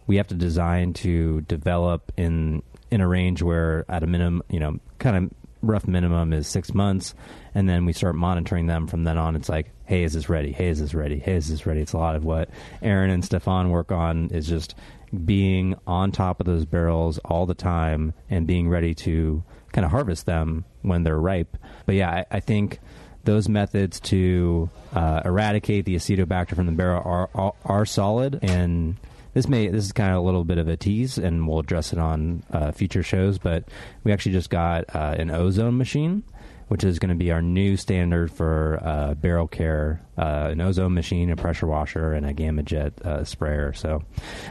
[0.08, 4.58] we have to design to develop in in a range where at a minimum, you
[4.58, 5.30] know, kind of
[5.62, 7.14] rough minimum is six months,
[7.58, 9.34] and then we start monitoring them from then on.
[9.34, 10.52] It's like, hey, is this ready?
[10.52, 11.18] Hey, is this ready?
[11.18, 11.80] Hey, is this ready?
[11.80, 12.50] It's a lot of what
[12.82, 14.76] Aaron and Stefan work on is just
[15.24, 19.42] being on top of those barrels all the time and being ready to
[19.72, 21.56] kind of harvest them when they're ripe.
[21.84, 22.78] But yeah, I, I think
[23.24, 28.98] those methods to uh, eradicate the acetobacter from the barrel are, are are solid and
[29.34, 31.92] this may this is kind of a little bit of a tease, and we'll address
[31.92, 33.38] it on uh, future shows.
[33.38, 33.64] But
[34.02, 36.24] we actually just got uh, an ozone machine,
[36.68, 40.00] which is going to be our new standard for uh, barrel care.
[40.16, 43.72] Uh, an ozone machine, a pressure washer, and a gamma jet uh, sprayer.
[43.72, 44.02] So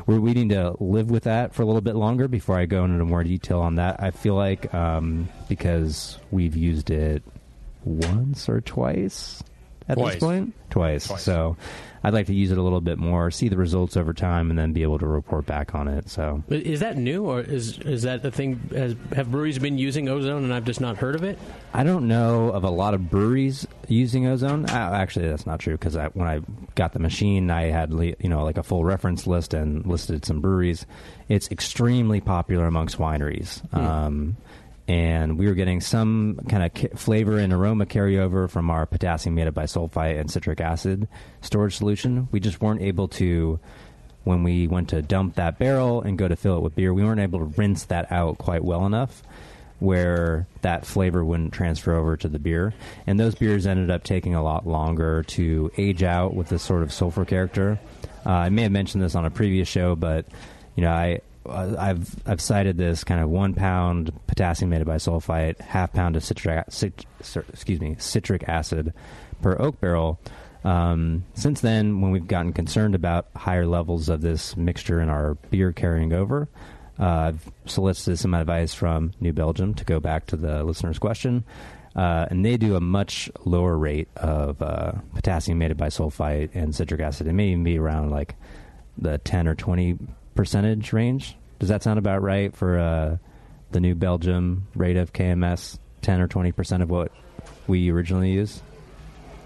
[0.06, 2.86] we're we need to live with that for a little bit longer before I go
[2.86, 4.02] into more detail on that.
[4.02, 7.24] I feel like um, because we've used it
[7.84, 9.44] once or twice
[9.90, 10.14] at Twice.
[10.16, 11.08] this point, twice.
[11.08, 11.24] Twice.
[11.24, 11.56] So
[12.04, 14.58] I'd like to use it a little bit more, see the results over time, and
[14.58, 16.10] then be able to report back on it.
[16.10, 18.60] So But Is that new, or is is that the thing?
[18.74, 21.38] Has, have breweries been using ozone, and I've just not heard of it?
[21.74, 24.66] I don't know of a lot of breweries using ozone.
[24.66, 26.42] Uh, actually, that's not true because I, when I
[26.76, 30.42] got the machine, I had you know like a full reference list and listed some
[30.42, 30.86] breweries.
[31.30, 33.62] It's extremely popular amongst wineries.
[33.74, 34.38] Um,
[34.88, 39.36] and we were getting some kind of ca- flavor and aroma carryover from our potassium
[39.36, 41.08] metabisulfite and citric acid
[41.42, 42.28] storage solution.
[42.32, 43.60] We just weren't able to,
[44.24, 47.04] when we went to dump that barrel and go to fill it with beer, we
[47.04, 49.24] weren't able to rinse that out quite well enough
[49.80, 52.74] where that flavor wouldn't transfer over to the beer.
[53.06, 56.82] And those beers ended up taking a lot longer to age out with this sort
[56.82, 57.80] of sulfur character.
[58.26, 60.26] Uh, I may have mentioned this on a previous show, but
[60.76, 66.16] you know, I I've I've cited this kind of one pound potassium metabisulfite, half pound
[66.16, 67.06] of citric, cit,
[67.50, 68.94] excuse me, citric acid
[69.42, 70.20] per oak barrel.
[70.64, 75.36] Um, since then, when we've gotten concerned about higher levels of this mixture in our
[75.50, 76.50] beer carrying over,
[77.00, 81.44] uh, I've solicited some advice from New Belgium to go back to the listener's question.
[81.96, 87.28] Uh, and they do a much lower rate of uh, potassium metabisulfite and citric acid.
[87.28, 88.36] It may even be around like
[88.98, 89.98] the 10 or 20
[90.38, 91.36] percentage range.
[91.60, 93.18] Does that sound about right for uh,
[93.72, 95.80] the New Belgium rate of KMS?
[96.02, 97.12] 10 or 20 percent of what
[97.68, 98.62] we originally used?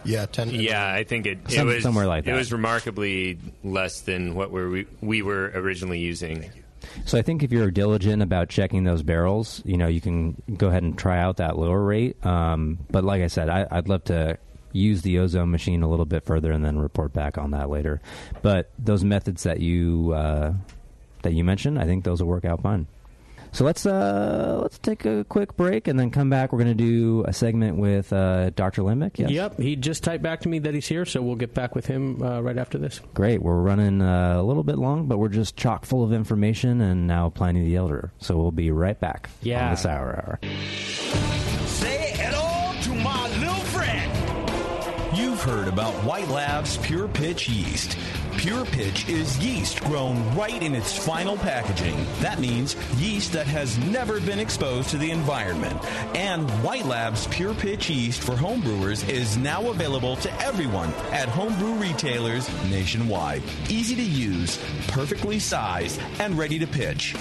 [0.03, 0.49] Yeah, ten.
[0.49, 2.31] Yeah, I think it, it Some- was somewhere like that.
[2.33, 6.49] It was remarkably less than what we're, we we were originally using.
[7.05, 10.67] So I think if you're diligent about checking those barrels, you know, you can go
[10.67, 12.23] ahead and try out that lower rate.
[12.25, 14.37] Um, but like I said, I, I'd love to
[14.71, 18.01] use the ozone machine a little bit further and then report back on that later.
[18.41, 20.53] But those methods that you uh,
[21.23, 22.87] that you mentioned, I think those will work out fine.
[23.53, 26.53] So let's uh, let's take a quick break and then come back.
[26.53, 28.81] We're going to do a segment with uh, Dr.
[28.81, 29.19] Lambic.
[29.19, 29.29] Yes.
[29.29, 31.85] Yep, he just typed back to me that he's here, so we'll get back with
[31.85, 33.01] him uh, right after this.
[33.13, 33.41] Great.
[33.41, 37.07] We're running uh, a little bit long, but we're just chock full of information and
[37.07, 38.13] now Pliny the Elder.
[38.19, 39.65] So we'll be right back Yeah.
[39.65, 40.39] on the Sour Hour.
[41.67, 45.17] Say hello to my little friend.
[45.17, 47.97] You've heard about White Labs Pure Pitch yeast.
[48.41, 51.95] Pure Pitch is yeast grown right in its final packaging.
[52.21, 55.79] That means yeast that has never been exposed to the environment.
[56.15, 61.75] And White Labs Pure Pitch yeast for homebrewers is now available to everyone at homebrew
[61.75, 63.43] retailers nationwide.
[63.69, 67.15] Easy to use, perfectly sized, and ready to pitch.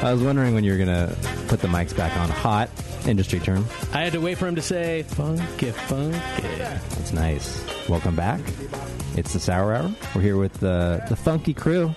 [0.04, 1.16] I was wondering when you were gonna
[1.48, 2.28] put the mics back on.
[2.28, 2.68] Hot
[3.06, 3.64] industry term.
[3.92, 6.18] I had to wait for him to say funky, funky.
[7.00, 7.64] It's nice.
[7.88, 8.40] Welcome back.
[9.16, 9.90] It's the Sour Hour.
[10.14, 11.94] We're here with the the funky crew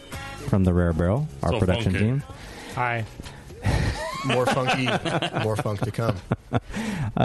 [0.47, 2.05] from the Rare Barrel, our So production funky.
[2.05, 2.24] team.
[2.76, 3.03] Hi.
[4.26, 4.86] more funky,
[5.43, 6.16] more funk to come.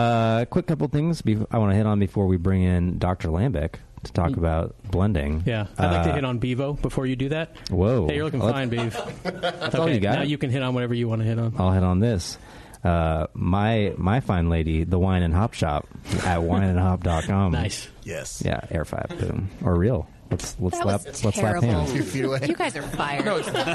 [0.03, 3.29] Uh, quick couple things be- I want to hit on before we bring in Dr.
[3.29, 3.75] Lambic
[4.05, 5.43] to talk about blending.
[5.47, 7.55] Yeah, I'd like to Uh, hit on Bevo before you do that.
[7.71, 8.09] Whoa.
[8.09, 9.23] Hey, you're looking Let's- fine, Bev.
[9.23, 10.17] That's all you got?
[10.17, 11.55] Now you can hit on whatever you want to hit on.
[11.59, 12.37] I'll hit on this.
[12.83, 15.87] Uh, my my fine lady, the Wine and Hop Shop
[16.27, 17.53] at wineandhop.com.
[17.53, 17.89] Nice.
[18.03, 18.43] Yes.
[18.45, 20.09] Yeah, air five boom or real.
[20.33, 21.69] Let's let's That slap was let's slap terrible.
[21.87, 22.15] hands.
[22.49, 23.25] You guys are fired.
[23.25, 23.67] No, it's, it's, it's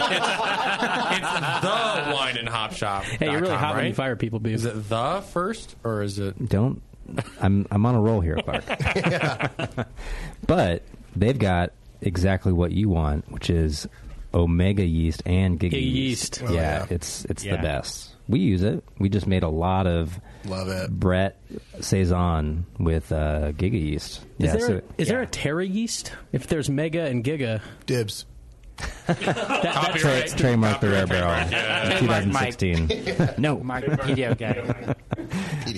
[1.61, 3.03] the wine and hop shop.
[3.05, 4.53] Hey, you're really hot when you fire people, Beav.
[4.53, 6.49] Is it the first or is it?
[6.49, 6.81] Don't.
[7.39, 8.65] I'm I'm on a roll here, Clark.
[10.47, 10.83] but
[11.15, 13.87] they've got exactly what you want, which is
[14.33, 16.41] omega yeast and giga Giga yeast.
[16.41, 16.41] yeast.
[16.41, 16.85] Yeah, Oh, yeah.
[16.89, 17.55] it's it's Yeah.
[17.55, 18.06] the best.
[18.29, 18.83] We use it.
[18.99, 21.39] We just made a lot of love it Brett
[21.79, 24.21] saison with uh, giga yeast.
[24.39, 26.11] Is yeah, there so- is there a Terra yeast?
[26.31, 28.25] If there's Mega and Giga, dibs.
[29.07, 31.49] Tra- trademark the rare barrel.
[31.49, 31.97] Yeah.
[31.99, 33.33] 2016.
[33.39, 34.93] no, Mark Wikipedia guy.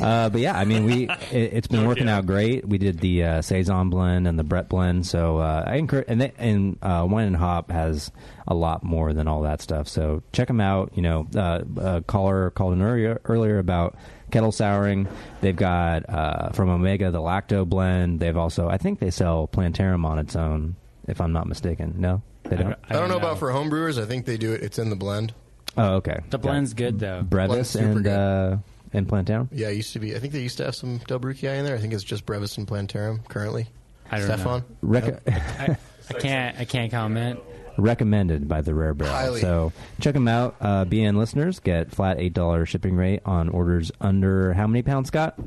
[0.02, 2.68] Uh, but yeah, I mean, we it, it's been working out great.
[2.68, 6.22] We did the uh, saison blend and the Brett blend, so uh, I encourage and
[6.22, 8.12] they, and uh, wine and hop has
[8.47, 9.88] a lot more than all that stuff.
[9.88, 10.91] So check them out.
[10.95, 13.95] You know, uh, a caller called in earlier earlier about
[14.32, 15.08] kettle souring.
[15.41, 18.20] They've got uh, from Omega the lacto blend.
[18.20, 20.76] They've also I think they sell Plantarum on its own,
[21.08, 21.95] if I'm not mistaken.
[21.97, 22.76] No, they don't.
[22.89, 24.02] I don't know about for homebrewers.
[24.02, 24.64] I think they do it.
[24.64, 25.34] It's in the blend.
[25.78, 26.20] Oh, okay.
[26.30, 27.22] The blend's good though.
[27.22, 28.12] Blend's Brevis super and good.
[28.12, 28.58] uh,
[28.94, 29.50] and Plantarum.
[29.52, 30.16] Yeah, it used to be.
[30.16, 31.76] I think they used to have some delbrueckii in there.
[31.76, 33.68] I think it's just Brevis and Plantarum currently.
[34.12, 34.60] I don't Stefan?
[34.62, 34.66] know.
[34.82, 35.78] Rec- I,
[36.10, 36.58] I can't.
[36.60, 37.40] I can't comment.
[37.78, 39.14] recommended by the Rare Barrel.
[39.14, 39.42] Highly.
[39.42, 39.72] So
[40.02, 40.56] check them out.
[40.60, 45.08] Uh, BN listeners get flat eight dollars shipping rate on orders under how many pounds,
[45.10, 45.40] Scott?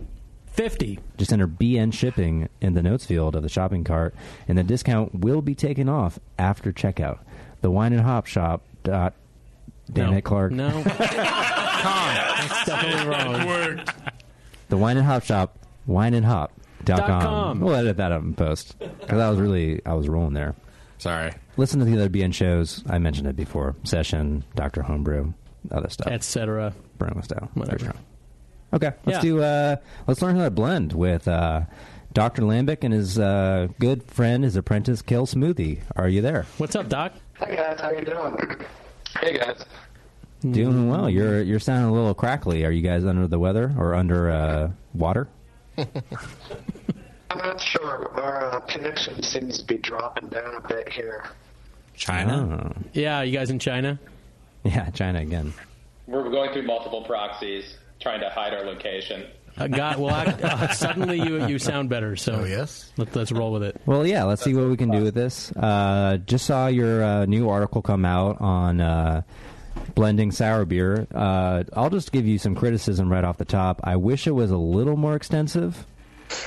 [0.47, 0.99] Fifty.
[1.17, 4.15] Just enter BN shipping in the notes field of the shopping cart,
[4.47, 7.19] and the discount will be taken off after checkout.
[7.63, 8.63] The Wine and Hop Shop.
[8.85, 9.15] Dot,
[9.93, 10.17] damn No.
[10.19, 10.53] it, Clark.
[10.53, 10.83] No.
[12.49, 13.81] That's definitely wrong.
[14.69, 15.59] The Wine and Hop Shop.
[15.87, 16.53] Wine and Hop.
[16.85, 17.23] Dot Dot com.
[17.23, 17.61] com.
[17.61, 20.55] We'll edit that up in post because I was really I was rolling there.
[20.99, 21.33] Sorry.
[21.57, 22.83] Listen to the other BN shows.
[22.89, 23.77] I mentioned it before.
[23.85, 25.33] Session, Doctor Homebrew,
[25.71, 26.09] other stuff.
[26.09, 26.73] Etc.
[26.99, 27.51] Brahma style.
[27.55, 27.93] Whatever.
[28.73, 29.21] Okay, let's Yeah.
[29.31, 29.43] do.
[29.43, 29.77] Uh,
[30.07, 31.63] let's learn how to blend with uh,
[32.15, 35.81] Doctor Lambic and his uh, good friend, his apprentice, Kill Smoothie.
[35.95, 36.47] Are you there?
[36.59, 37.13] What's up, Doc?
[37.35, 38.37] Hi guys, how you doing?
[39.21, 39.65] Hey guys.
[40.43, 41.09] Doing well.
[41.09, 42.65] You're you're sounding a little crackly.
[42.65, 45.29] Are you guys under the weather or under uh, water?
[45.79, 45.87] I'm
[47.39, 48.11] not sure.
[48.21, 51.25] Our uh, connection seems to be dropping down a bit here.
[51.95, 52.75] China.
[52.93, 53.99] Yeah, you guys in China?
[54.65, 55.53] Yeah, China again.
[56.07, 59.27] We're going through multiple proxies trying to hide our location.
[59.57, 62.17] Uh, God, well, I, uh, suddenly you you sound better.
[62.17, 63.81] So Oh, yes, let, let's roll with it.
[63.87, 64.25] Well, yeah.
[64.25, 65.53] Let's see what we can do with this.
[65.53, 69.23] Uh, just saw your uh, new article come out on uh,
[69.95, 71.07] blending sour beer.
[71.15, 73.81] Uh, I'll just give you some criticism right off the top.
[73.85, 75.87] I wish it was a little more extensive.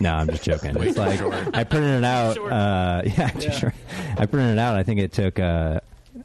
[0.00, 0.74] No, I'm just joking.
[0.74, 1.32] Way it's like short.
[1.54, 2.36] I printed it out.
[2.36, 3.50] Uh, yeah, too Yeah.
[3.52, 3.74] short.
[4.18, 4.74] I printed it out.
[4.74, 5.78] I think it took uh,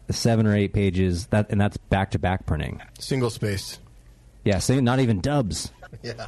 [0.09, 1.27] seven or eight pages.
[1.27, 2.81] That and that's back to back printing.
[2.97, 3.79] Single spaced.
[4.43, 5.71] Yeah, same, not even dubs.
[6.03, 6.27] Yeah.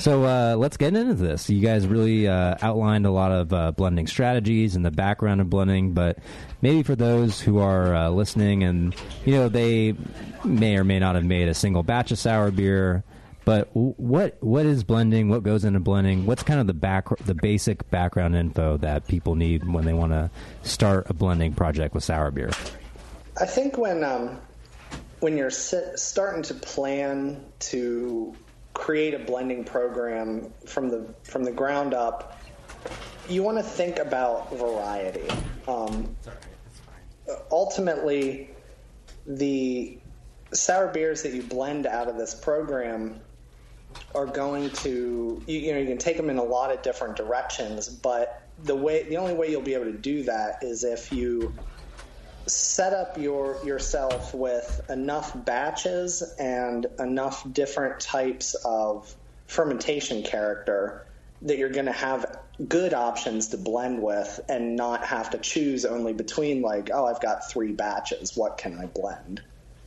[0.00, 1.50] So uh, let's get into this.
[1.50, 5.50] You guys really uh, outlined a lot of uh, blending strategies and the background of
[5.50, 6.16] blending, but
[6.62, 8.94] maybe for those who are uh, listening and
[9.26, 9.94] you know they
[10.42, 13.04] may or may not have made a single batch of sour beer,
[13.44, 15.28] but what what is blending?
[15.28, 16.24] What goes into blending?
[16.24, 20.12] What's kind of the back the basic background info that people need when they want
[20.12, 20.30] to
[20.62, 22.48] start a blending project with sour beer?
[23.38, 24.38] I think when um,
[25.18, 28.34] when you're starting to plan to
[28.80, 32.40] create a blending program from the from the ground up,
[33.28, 35.28] you want to think about variety.
[35.68, 36.16] Um,
[37.52, 38.50] ultimately,
[39.26, 39.98] the
[40.54, 43.20] sour beers that you blend out of this program
[44.14, 47.16] are going to you, you know you can take them in a lot of different
[47.16, 51.12] directions, but the way the only way you'll be able to do that is if
[51.12, 51.52] you
[52.46, 59.14] set up your yourself with enough batches and enough different types of
[59.46, 61.06] fermentation character
[61.42, 62.38] that you're going to have
[62.68, 67.20] good options to blend with and not have to choose only between like oh I've
[67.20, 69.42] got 3 batches what can I blend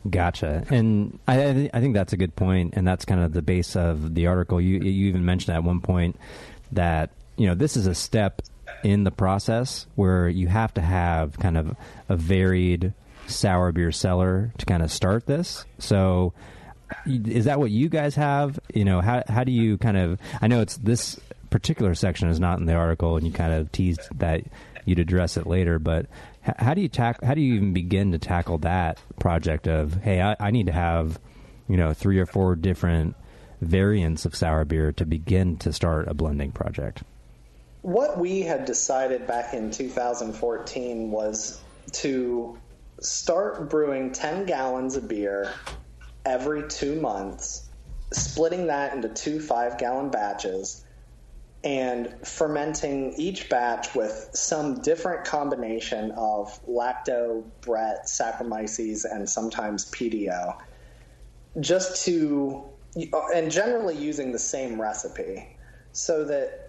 [0.10, 3.42] Gotcha, and I, thi- I think that's a good point, and that's kind of the
[3.42, 4.60] base of the article.
[4.60, 6.20] You you even mentioned at one point
[6.74, 8.42] that you know this is a step
[8.84, 11.76] in the process where you have to have kind of
[12.10, 12.94] a varied
[13.28, 15.66] sour beer cellar to kind of start this.
[15.80, 16.34] So,
[17.06, 18.60] is that what you guys have?
[18.74, 20.20] You know, how how do you kind of?
[20.42, 21.20] I know it's this
[21.50, 24.44] particular section is not in the article, and you kind of teased that
[24.86, 26.08] you'd address it later, but.
[26.58, 27.24] How do you tack?
[27.24, 30.74] How do you even begin to tackle that project of hey, I, I need to
[30.74, 31.18] have,
[31.70, 33.16] you know, three or four different
[33.62, 37.04] variants of sour beer to begin to start a blending project?
[37.84, 41.62] What we had decided back in 2014 was
[41.92, 42.58] to
[43.02, 45.52] start brewing 10 gallons of beer
[46.26, 47.68] every two months,
[48.14, 50.86] splitting that into two five gallon batches,
[51.66, 60.58] and fermenting each batch with some different combination of lacto, Brett, Saccharomyces, and sometimes Pedio,
[61.60, 62.64] just to,
[63.36, 65.58] and generally using the same recipe,
[65.92, 66.63] so that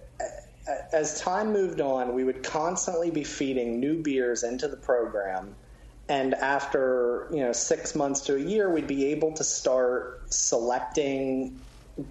[0.93, 5.55] as time moved on, we would constantly be feeding new beers into the program.
[6.09, 11.61] And after you know six months to a year, we'd be able to start selecting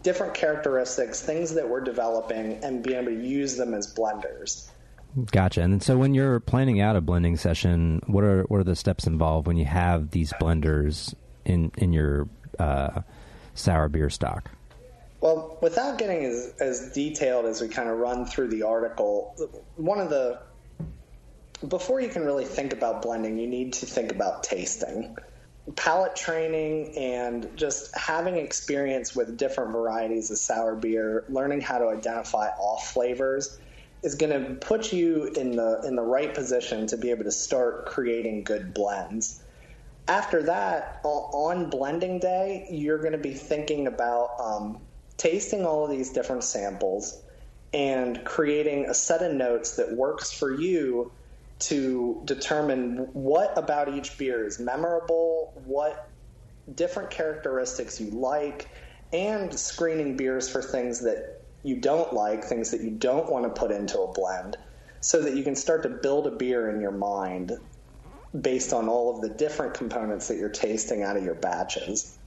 [0.01, 4.70] different characteristics, things that we're developing, and be able to use them as blenders.
[5.32, 5.62] Gotcha.
[5.62, 9.06] And so, when you're planning out a blending session, what are what are the steps
[9.06, 11.14] involved when you have these blenders
[11.45, 12.28] in in your
[12.58, 13.01] uh,
[13.54, 14.49] sour beer stock?
[15.22, 19.34] Well, without getting as, as detailed as we kind of run through the article,
[19.78, 20.38] one of the
[21.70, 25.16] before you can really think about blending, you need to think about tasting.
[25.78, 31.88] Palate training and just having experience with different varieties of sour beer, learning how to
[31.88, 33.57] identify off flavors
[34.01, 37.32] is going to put you in the in the right position to be able to
[37.32, 39.41] start creating good blends.
[40.09, 44.82] After that, on blending day, you're going to be thinking about um,
[45.18, 47.22] tasting all of these different samples
[47.74, 51.11] and creating a set of notes that works for you
[51.59, 56.09] to determine what about each beer is memorable, what
[56.76, 58.70] different characteristics you like,
[59.11, 63.59] and screening beers for things that you don't like, things that you don't want to
[63.59, 64.57] put into a blend,
[64.99, 67.53] so that you can start to build a beer in your mind
[68.39, 72.18] based on all of the different components that you're tasting out of your batches.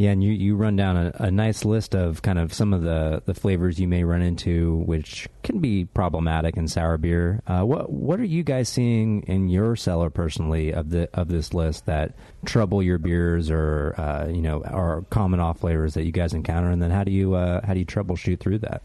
[0.00, 2.80] Yeah, and you, you run down a, a nice list of kind of some of
[2.80, 7.42] the, the flavors you may run into, which can be problematic in sour beer.
[7.46, 11.52] Uh, what what are you guys seeing in your cellar personally of the of this
[11.52, 12.14] list that
[12.46, 16.70] trouble your beers or uh, you know are common off flavors that you guys encounter,
[16.70, 18.80] and then how do you uh, how do you troubleshoot through that?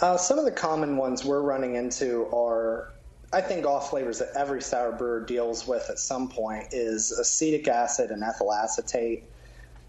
[0.00, 2.92] Uh, some of the common ones we're running into are,
[3.32, 7.68] I think, off flavors that every sour brewer deals with at some point is acetic
[7.68, 9.24] acid and ethyl acetate.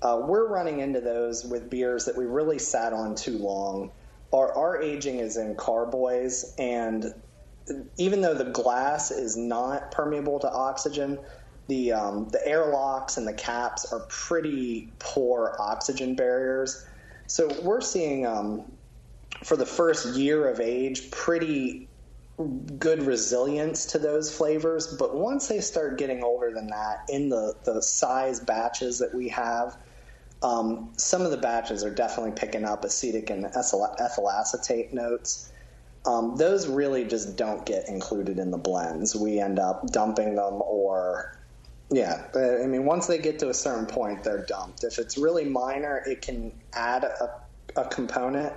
[0.01, 3.91] Uh, we're running into those with beers that we really sat on too long.
[4.31, 7.13] Our, our aging is in carboys, and
[7.97, 11.17] even though the glass is not permeable to oxygen,
[11.67, 16.85] the um, the airlocks and the caps are pretty poor oxygen barriers.
[17.27, 18.71] So we're seeing um,
[19.43, 21.87] for the first year of age pretty
[22.77, 24.87] good resilience to those flavors.
[24.87, 29.27] But once they start getting older than that, in the the size batches that we
[29.29, 29.77] have,
[30.43, 35.51] um, some of the batches are definitely picking up acetic and ethyl, acetate notes.
[36.05, 39.15] Um, those really just don't get included in the blends.
[39.15, 41.38] We end up dumping them, or
[41.89, 44.83] yeah, I mean, once they get to a certain point, they're dumped.
[44.83, 47.41] If it's really minor, it can add a,
[47.75, 48.53] a component,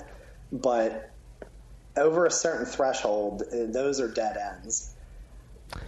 [0.52, 1.10] but
[1.96, 4.94] over a certain threshold, uh, those are dead ends.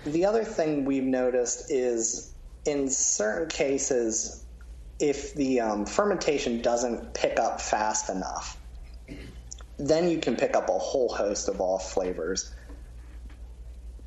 [0.04, 2.32] The other thing we've noticed is
[2.64, 4.41] in certain cases,
[5.02, 8.56] if the um, fermentation doesn't pick up fast enough,
[9.78, 12.54] then you can pick up a whole host of off flavors.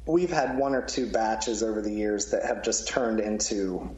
[0.08, 3.98] We've had one or two batches over the years that have just turned into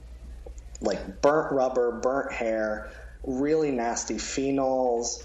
[0.82, 2.90] like burnt rubber, burnt hair,
[3.24, 5.18] really nasty phenols,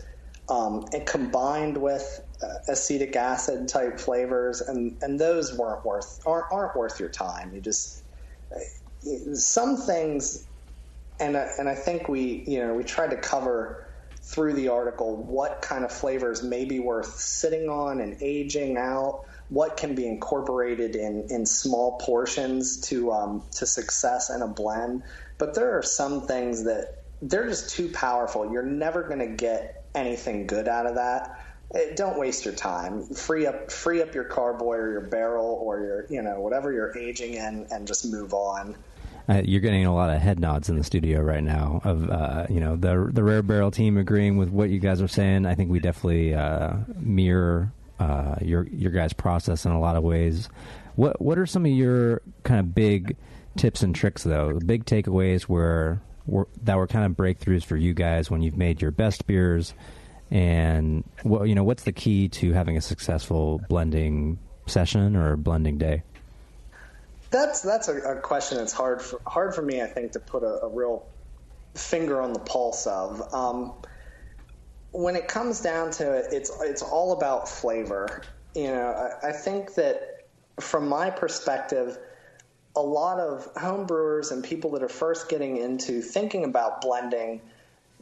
[0.49, 6.47] um, and combined with uh, acetic acid type flavors, and, and those weren't worth aren't,
[6.51, 7.55] aren't worth your time.
[7.55, 8.03] You just
[9.35, 10.49] some things,
[11.23, 13.87] and I, and I think we you know we tried to cover
[14.23, 19.23] through the article what kind of flavors may be worth sitting on and aging out,
[19.49, 25.03] what can be incorporated in, in small portions to um, to success in a blend.
[25.39, 28.53] But there are some things that they're just too powerful.
[28.53, 31.39] You're never going to get anything good out of that.
[31.75, 33.05] Eh, Don't waste your time.
[33.07, 36.97] Free up free up your carboy or your barrel or your you know whatever you're
[36.97, 38.77] aging in, and just move on.
[39.33, 42.45] Uh, you're getting a lot of head nods in the studio right now of uh,
[42.51, 45.47] you know the the rare barrel team agreeing with what you guys are saying.
[45.47, 50.03] I think we definitely uh, mirror uh, your your guys' process in a lot of
[50.03, 50.51] ways.
[50.97, 53.17] What what are some of your kind of big
[53.57, 54.53] tips and tricks though.
[54.53, 58.57] The big takeaways were, were that were kind of breakthroughs for you guys when you've
[58.57, 59.75] made your best beers,
[60.31, 65.79] and well, you know, what's the key to having a successful blending session or blending
[65.79, 66.03] day?
[67.33, 70.43] That's that's a, a question that's hard for hard for me, I think, to put
[70.43, 71.07] a, a real
[71.75, 73.33] finger on the pulse of.
[73.35, 73.73] Um,
[74.93, 78.23] when it comes down to it, it's it's all about flavor.
[78.55, 80.27] You know, I, I think that
[80.61, 81.99] from my perspective,
[82.77, 87.41] a lot of home brewers and people that are first getting into thinking about blending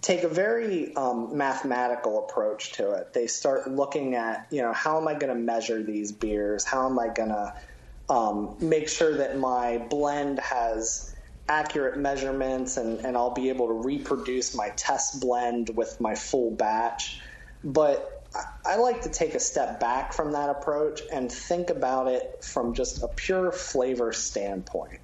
[0.00, 3.12] take a very um, mathematical approach to it.
[3.12, 6.64] They start looking at, you know, how am I going to measure these beers?
[6.64, 7.54] How am I going to
[8.10, 11.14] um, make sure that my blend has
[11.48, 16.50] accurate measurements and, and I'll be able to reproduce my test blend with my full
[16.50, 17.20] batch.
[17.62, 18.20] But
[18.64, 22.74] I, like to take a step back from that approach and think about it from
[22.74, 25.00] just a pure flavor standpoint.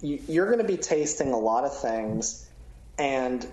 [0.00, 2.48] You, you're going to be tasting a lot of things,
[2.98, 3.46] and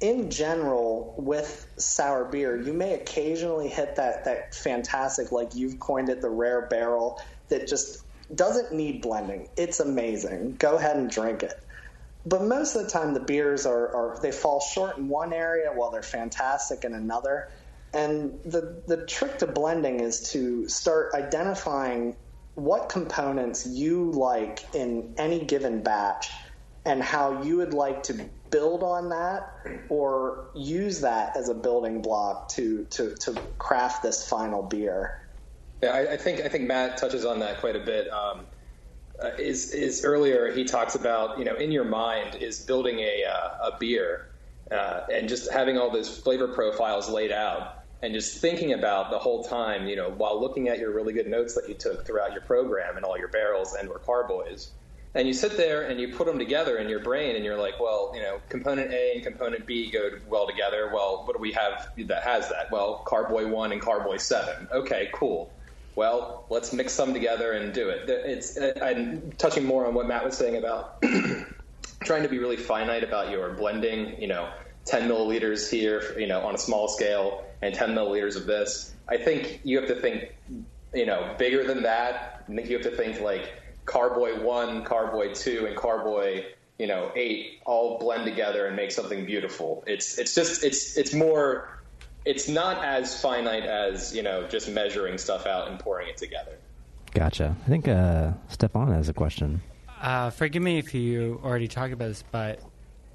[0.00, 6.08] in general, with sour beer, you may occasionally hit that, that fantastic, like you've coined
[6.08, 8.02] it, the rare barrel that just
[8.34, 9.48] doesn't need blending.
[9.56, 10.56] It's amazing.
[10.58, 11.62] Go ahead and drink it.
[12.26, 15.70] But most of the time, the beers are, are they fall short in one area
[15.72, 17.48] while they're fantastic in another.
[17.94, 22.16] And the the trick to blending is to start identifying
[22.54, 26.28] what components you like in any given batch
[26.84, 29.52] and how you would like to build on that
[29.88, 35.20] or use that as a building block to to, to craft this final beer.
[35.82, 38.10] Yeah, I, I think I think Matt touches on that quite a bit.
[38.10, 38.46] Um,
[39.22, 43.24] uh, is is earlier he talks about you know in your mind is building a
[43.24, 44.28] uh, a beer
[44.70, 49.18] uh, and just having all those flavor profiles laid out and just thinking about the
[49.18, 52.32] whole time you know while looking at your really good notes that you took throughout
[52.32, 54.70] your program and all your barrels and or carboys.
[55.14, 57.80] And you sit there and you put them together in your brain and you're like
[57.80, 60.92] well you know component A and component B go well together.
[60.94, 62.70] Well what do we have that has that?
[62.70, 65.50] Well carboy 1 and carboy 7 okay cool
[65.98, 68.08] well, let's mix some together and do it.
[68.08, 71.02] It's uh, I'm touching more on what Matt was saying about
[72.04, 74.22] trying to be really finite about your blending.
[74.22, 74.48] You know,
[74.84, 78.94] 10 milliliters here, you know, on a small scale, and 10 milliliters of this.
[79.08, 80.36] I think you have to think,
[80.94, 82.44] you know, bigger than that.
[82.48, 83.52] I think you have to think like
[83.84, 86.44] Carboy one, Carboy two, and Carboy
[86.78, 89.82] you know eight all blend together and make something beautiful.
[89.88, 91.77] It's it's just it's it's more
[92.24, 96.58] it's not as finite as you know just measuring stuff out and pouring it together.
[97.14, 97.56] Gotcha.
[97.64, 99.62] I think uh, Stefan has a question.
[100.00, 102.60] Uh, forgive me if you already talked about this, but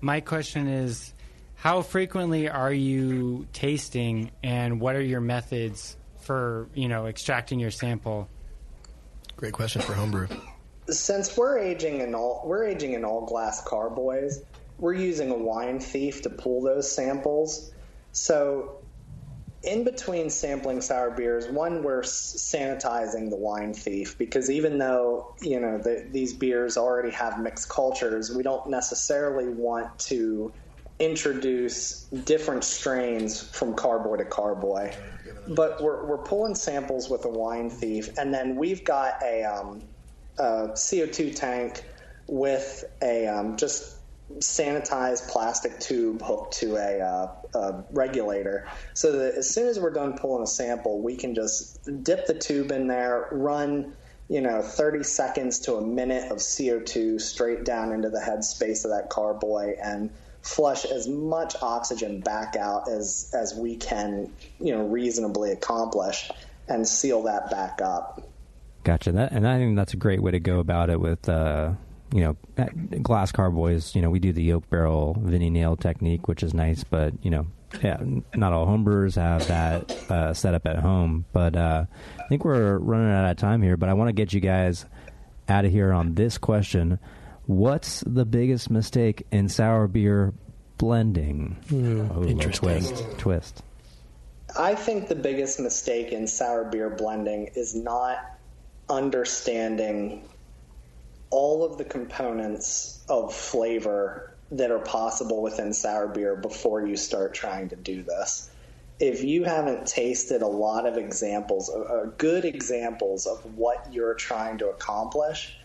[0.01, 1.13] my question is
[1.55, 7.71] how frequently are you tasting and what are your methods for, you know, extracting your
[7.71, 8.27] sample?
[9.37, 10.27] Great question for homebrew.
[10.89, 14.41] Since we're aging in all we're aging in all glass carboys,
[14.77, 17.71] we're using a wine thief to pull those samples.
[18.11, 18.82] So
[19.63, 25.59] in between sampling sour beers, one we're sanitizing the wine thief because even though you
[25.59, 30.53] know the, these beers already have mixed cultures, we don't necessarily want to
[30.99, 34.93] introduce different strains from carboy to carboy.
[35.47, 39.83] But we're we're pulling samples with a wine thief, and then we've got a, um,
[40.37, 41.83] a CO2 tank
[42.27, 43.92] with a um, just
[44.39, 49.91] sanitized plastic tube hooked to a, uh, a, regulator so that as soon as we're
[49.91, 53.93] done pulling a sample, we can just dip the tube in there, run,
[54.29, 58.91] you know, 30 seconds to a minute of CO2 straight down into the headspace of
[58.91, 60.09] that carboy and
[60.41, 66.31] flush as much oxygen back out as, as we can, you know, reasonably accomplish
[66.67, 68.21] and seal that back up.
[68.83, 69.11] Gotcha.
[69.13, 71.73] That, and I think that's a great way to go about it with, uh,
[72.13, 72.67] you know,
[73.01, 76.83] glass carboys, you know, we do the oak barrel Vinnie nail technique, which is nice,
[76.83, 77.47] but, you know,
[77.81, 77.97] yeah,
[78.35, 81.25] not all homebrewers have that uh, set up at home.
[81.33, 81.85] But uh,
[82.19, 84.85] I think we're running out of time here, but I want to get you guys
[85.49, 86.99] out of here on this question.
[87.47, 90.35] What's the biggest mistake in sour beer
[90.77, 91.57] blending?
[91.69, 92.69] Mm, oh, interesting.
[92.69, 93.17] Twist.
[93.17, 93.63] Twist.
[94.55, 98.37] I think the biggest mistake in sour beer blending is not
[98.87, 100.29] understanding
[101.33, 107.33] all of the components of flavor that are possible within sour beer before you start
[107.33, 108.51] trying to do this.
[108.99, 114.59] If you haven't tasted a lot of examples, uh, good examples of what you're trying
[114.59, 115.57] to accomplish,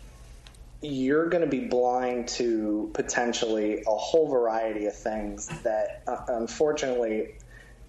[0.81, 7.35] you're going to be blind to potentially a whole variety of things that uh, unfortunately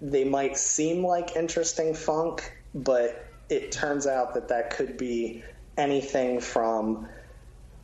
[0.02, 5.42] they might seem like interesting funk, but it turns out that that could be
[5.78, 7.08] anything from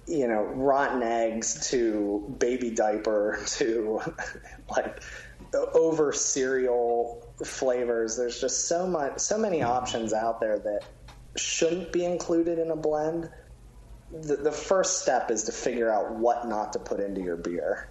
[0.06, 4.00] you know, rotten eggs to baby diaper to
[4.70, 5.02] like
[5.74, 8.16] over cereal flavors.
[8.16, 10.82] There's just so much, so many options out there that
[11.36, 13.28] shouldn't be included in a blend.
[14.12, 17.88] The, the first step is to figure out what not to put into your beer.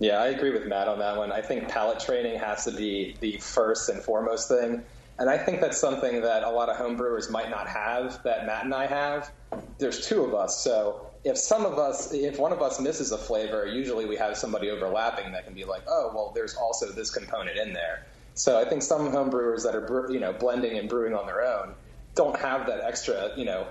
[0.00, 1.32] Yeah, I agree with Matt on that one.
[1.32, 4.82] I think palate training has to be the first and foremost thing.
[5.18, 8.64] And I think that's something that a lot of homebrewers might not have that Matt
[8.64, 9.32] and I have.
[9.78, 13.18] There's two of us, so if some of us, if one of us misses a
[13.18, 17.10] flavor, usually we have somebody overlapping that can be like, oh, well, there's also this
[17.10, 18.06] component in there.
[18.34, 21.74] So I think some homebrewers that are, you know, blending and brewing on their own
[22.14, 23.66] don't have that extra, you know,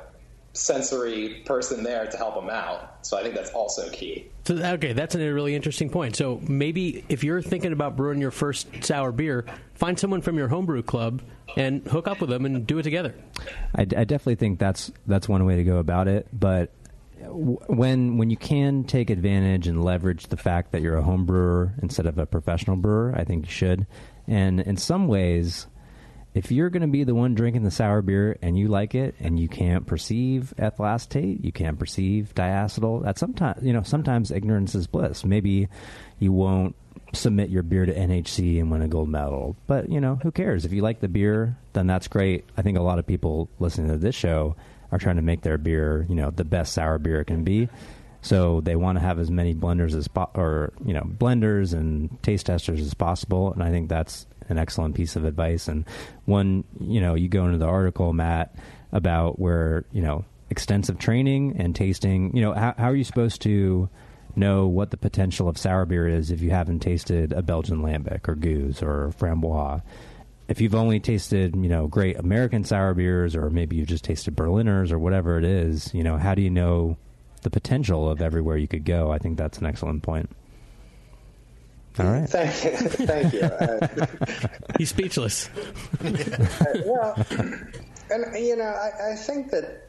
[0.54, 3.06] sensory person there to help them out.
[3.06, 4.28] So I think that's also key.
[4.46, 6.16] So, okay, that's a really interesting point.
[6.16, 9.46] So maybe if you're thinking about brewing your first sour beer,
[9.76, 11.22] find someone from your homebrew club
[11.56, 13.16] and hook up with them and do it together.
[13.76, 16.28] I, I definitely think that's that's one way to go about it.
[16.34, 16.87] But w-
[17.22, 21.74] when when you can take advantage and leverage the fact that you're a home brewer
[21.82, 23.88] instead of a professional brewer, I think you should.
[24.28, 25.68] And in some ways,
[26.34, 29.16] if you're going to be the one drinking the sour beer and you like it
[29.20, 34.32] and you can't perceive ethyl acetate, you can't perceive diacetyl, that sometimes you know sometimes
[34.32, 35.26] ignorance is bliss.
[35.26, 35.68] Maybe
[36.20, 36.76] you won't
[37.14, 40.66] submit your beer to NHC and win a gold medal, but you know who cares?
[40.66, 42.46] If you like the beer, then that's great.
[42.58, 44.56] I think a lot of people listening to this show
[44.92, 47.70] are trying to make their beer, you know, the best sour beer it can be.
[48.22, 52.22] So they want to have as many blenders as po- or you know blenders and
[52.24, 55.68] taste testers as possible, and I think that's an excellent piece of advice.
[55.68, 55.86] And
[56.26, 58.56] one, you know, you go into the article, Matt,
[58.92, 62.36] about where you know extensive training and tasting.
[62.36, 63.90] You know, how, how are you supposed to
[64.36, 68.28] know what the potential of sour beer is if you haven't tasted a Belgian lambic
[68.28, 69.84] or gueuze or framboise?
[70.48, 74.36] If you've only tasted, you know, great American sour beers, or maybe you've just tasted
[74.36, 76.98] Berliners or whatever it is, you know, how do you know
[77.42, 79.12] the potential of everywhere you could go?
[79.12, 80.30] I think that's an excellent point.
[82.00, 82.30] All right.
[82.30, 82.72] Thank you.
[83.08, 83.42] Thank you.
[83.42, 84.06] Uh,
[84.78, 85.50] He's speechless.
[86.86, 87.16] well,
[88.12, 89.87] and you know, I, I think that f-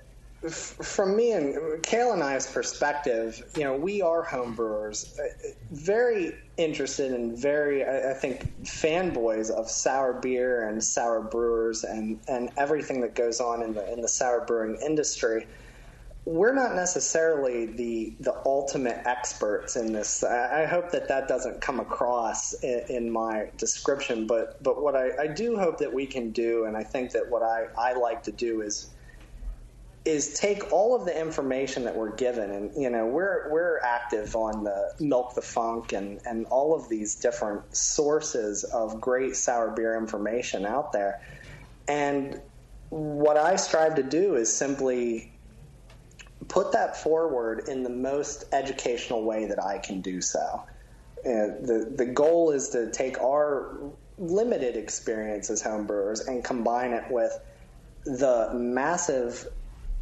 [0.51, 6.33] from me and Kale and I's perspective, you know, we are home brewers, uh, very
[6.57, 13.01] interested and very, I, think, fanboys of sour beer and sour brewers and and everything
[13.01, 15.47] that goes on in the in the sour brewing industry
[16.29, 20.23] we're not necessarily the the ultimate experts in this.
[20.23, 24.27] I, I hope that that doesn't come across in, in my description.
[24.27, 27.31] But but what I, I do hope that we can do, and I think that
[27.31, 28.91] what I, I like to do is
[30.09, 34.35] is take all of the information that we're given, and you know we're we're active
[34.35, 39.71] on the Milk the Funk and and all of these different sources of great sour
[39.71, 41.21] beer information out there,
[41.87, 42.41] and
[42.89, 45.31] what I strive to do is simply
[46.49, 50.63] put that forward in the most educational way that I can do so.
[51.23, 53.77] And the the goal is to take our
[54.17, 57.39] limited experience as homebrewers and combine it with
[58.07, 59.47] the massive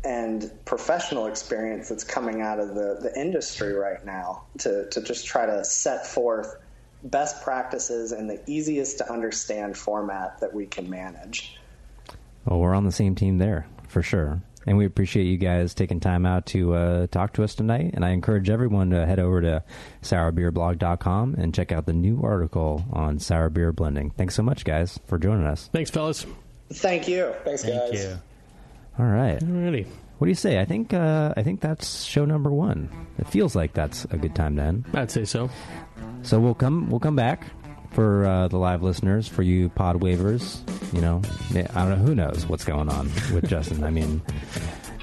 [0.04, 5.26] and professional experience that's coming out of the, the industry right now to, to just
[5.26, 6.56] try to set forth
[7.02, 11.58] best practices in the easiest to understand format that we can manage.
[12.44, 14.40] Well, we're on the same team there for sure.
[14.66, 17.92] And we appreciate you guys taking time out to uh, talk to us tonight.
[17.94, 19.62] And I encourage everyone to head over to
[20.02, 24.10] sourbeerblog.com and check out the new article on sour beer blending.
[24.10, 25.70] Thanks so much, guys, for joining us.
[25.72, 26.26] Thanks, fellas.
[26.72, 27.32] Thank you.
[27.44, 28.18] Thanks, guys.
[28.98, 29.38] All right.
[29.40, 29.86] Alrighty.
[30.18, 30.58] What do you say?
[30.58, 32.88] I think uh, I think that's show number one.
[33.18, 34.84] It feels like that's a good time then.
[34.94, 35.50] I'd say so.
[36.22, 37.44] So we'll come we'll come back
[37.92, 40.62] for uh, the live listeners, for you pod wavers.
[40.92, 41.20] You know,
[41.54, 43.84] I don't know who knows what's going on with Justin.
[43.84, 44.22] I mean,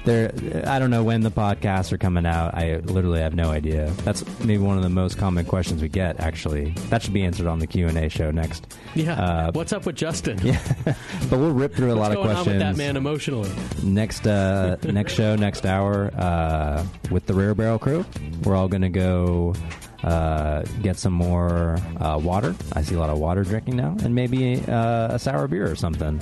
[0.04, 0.32] there.
[0.66, 2.54] I don't know when the podcasts are coming out.
[2.54, 3.90] I literally have no idea.
[4.04, 6.20] That's maybe one of the most common questions we get.
[6.20, 8.66] Actually, that should be answered on the Q and A show next.
[8.94, 9.14] Yeah.
[9.20, 10.38] Uh, What's up with Justin?
[10.44, 12.48] Yeah, but we'll rip through a lot of going questions.
[12.48, 13.50] on with that man emotionally?
[13.82, 18.04] next uh, next show, next hour uh, with the Rare Barrel crew.
[18.42, 19.54] We're all going to go
[20.02, 22.54] uh, get some more uh, water.
[22.74, 25.76] I see a lot of water drinking now, and maybe uh, a sour beer or
[25.76, 26.20] something.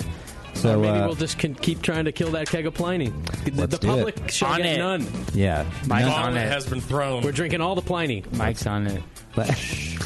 [0.55, 3.07] So or maybe uh, we'll just con- keep trying to kill that keg of Pliny.
[3.09, 4.31] The, Let's the do public it.
[4.31, 4.77] shall On get it.
[4.77, 5.07] none.
[5.33, 6.47] yeah, Mike's None- on it.
[6.47, 7.23] has been thrown.
[7.23, 8.23] We're drinking all the Pliny.
[8.33, 9.01] Mike's on it.
[9.35, 9.49] But-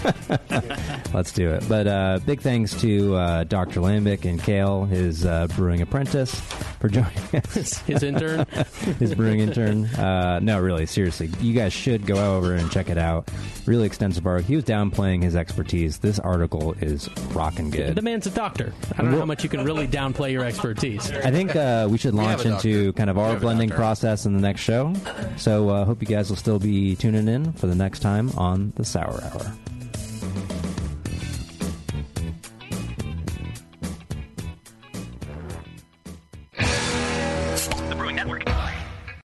[1.14, 1.64] Let's do it.
[1.68, 3.80] But uh, big thanks to uh, Dr.
[3.82, 6.40] Lambic and Kale, his uh, brewing apprentice,
[6.80, 7.80] for joining us.
[7.80, 8.46] His intern.
[9.00, 9.86] his brewing intern.
[9.86, 13.30] Uh, no, really, seriously, you guys should go over and check it out.
[13.66, 14.48] Really extensive article.
[14.48, 15.98] He was downplaying his expertise.
[16.00, 17.96] This article is rocking good.
[17.96, 18.74] The man's a doctor.
[18.98, 21.12] I don't know how much you can really downplay your expertise.
[21.12, 24.34] I think uh, we should launch have a into kind of our blending process in
[24.36, 24.94] the next show.
[25.38, 28.74] So uh, hope you guys will still be tuning in for the next time on
[28.76, 29.67] the Sour Hour.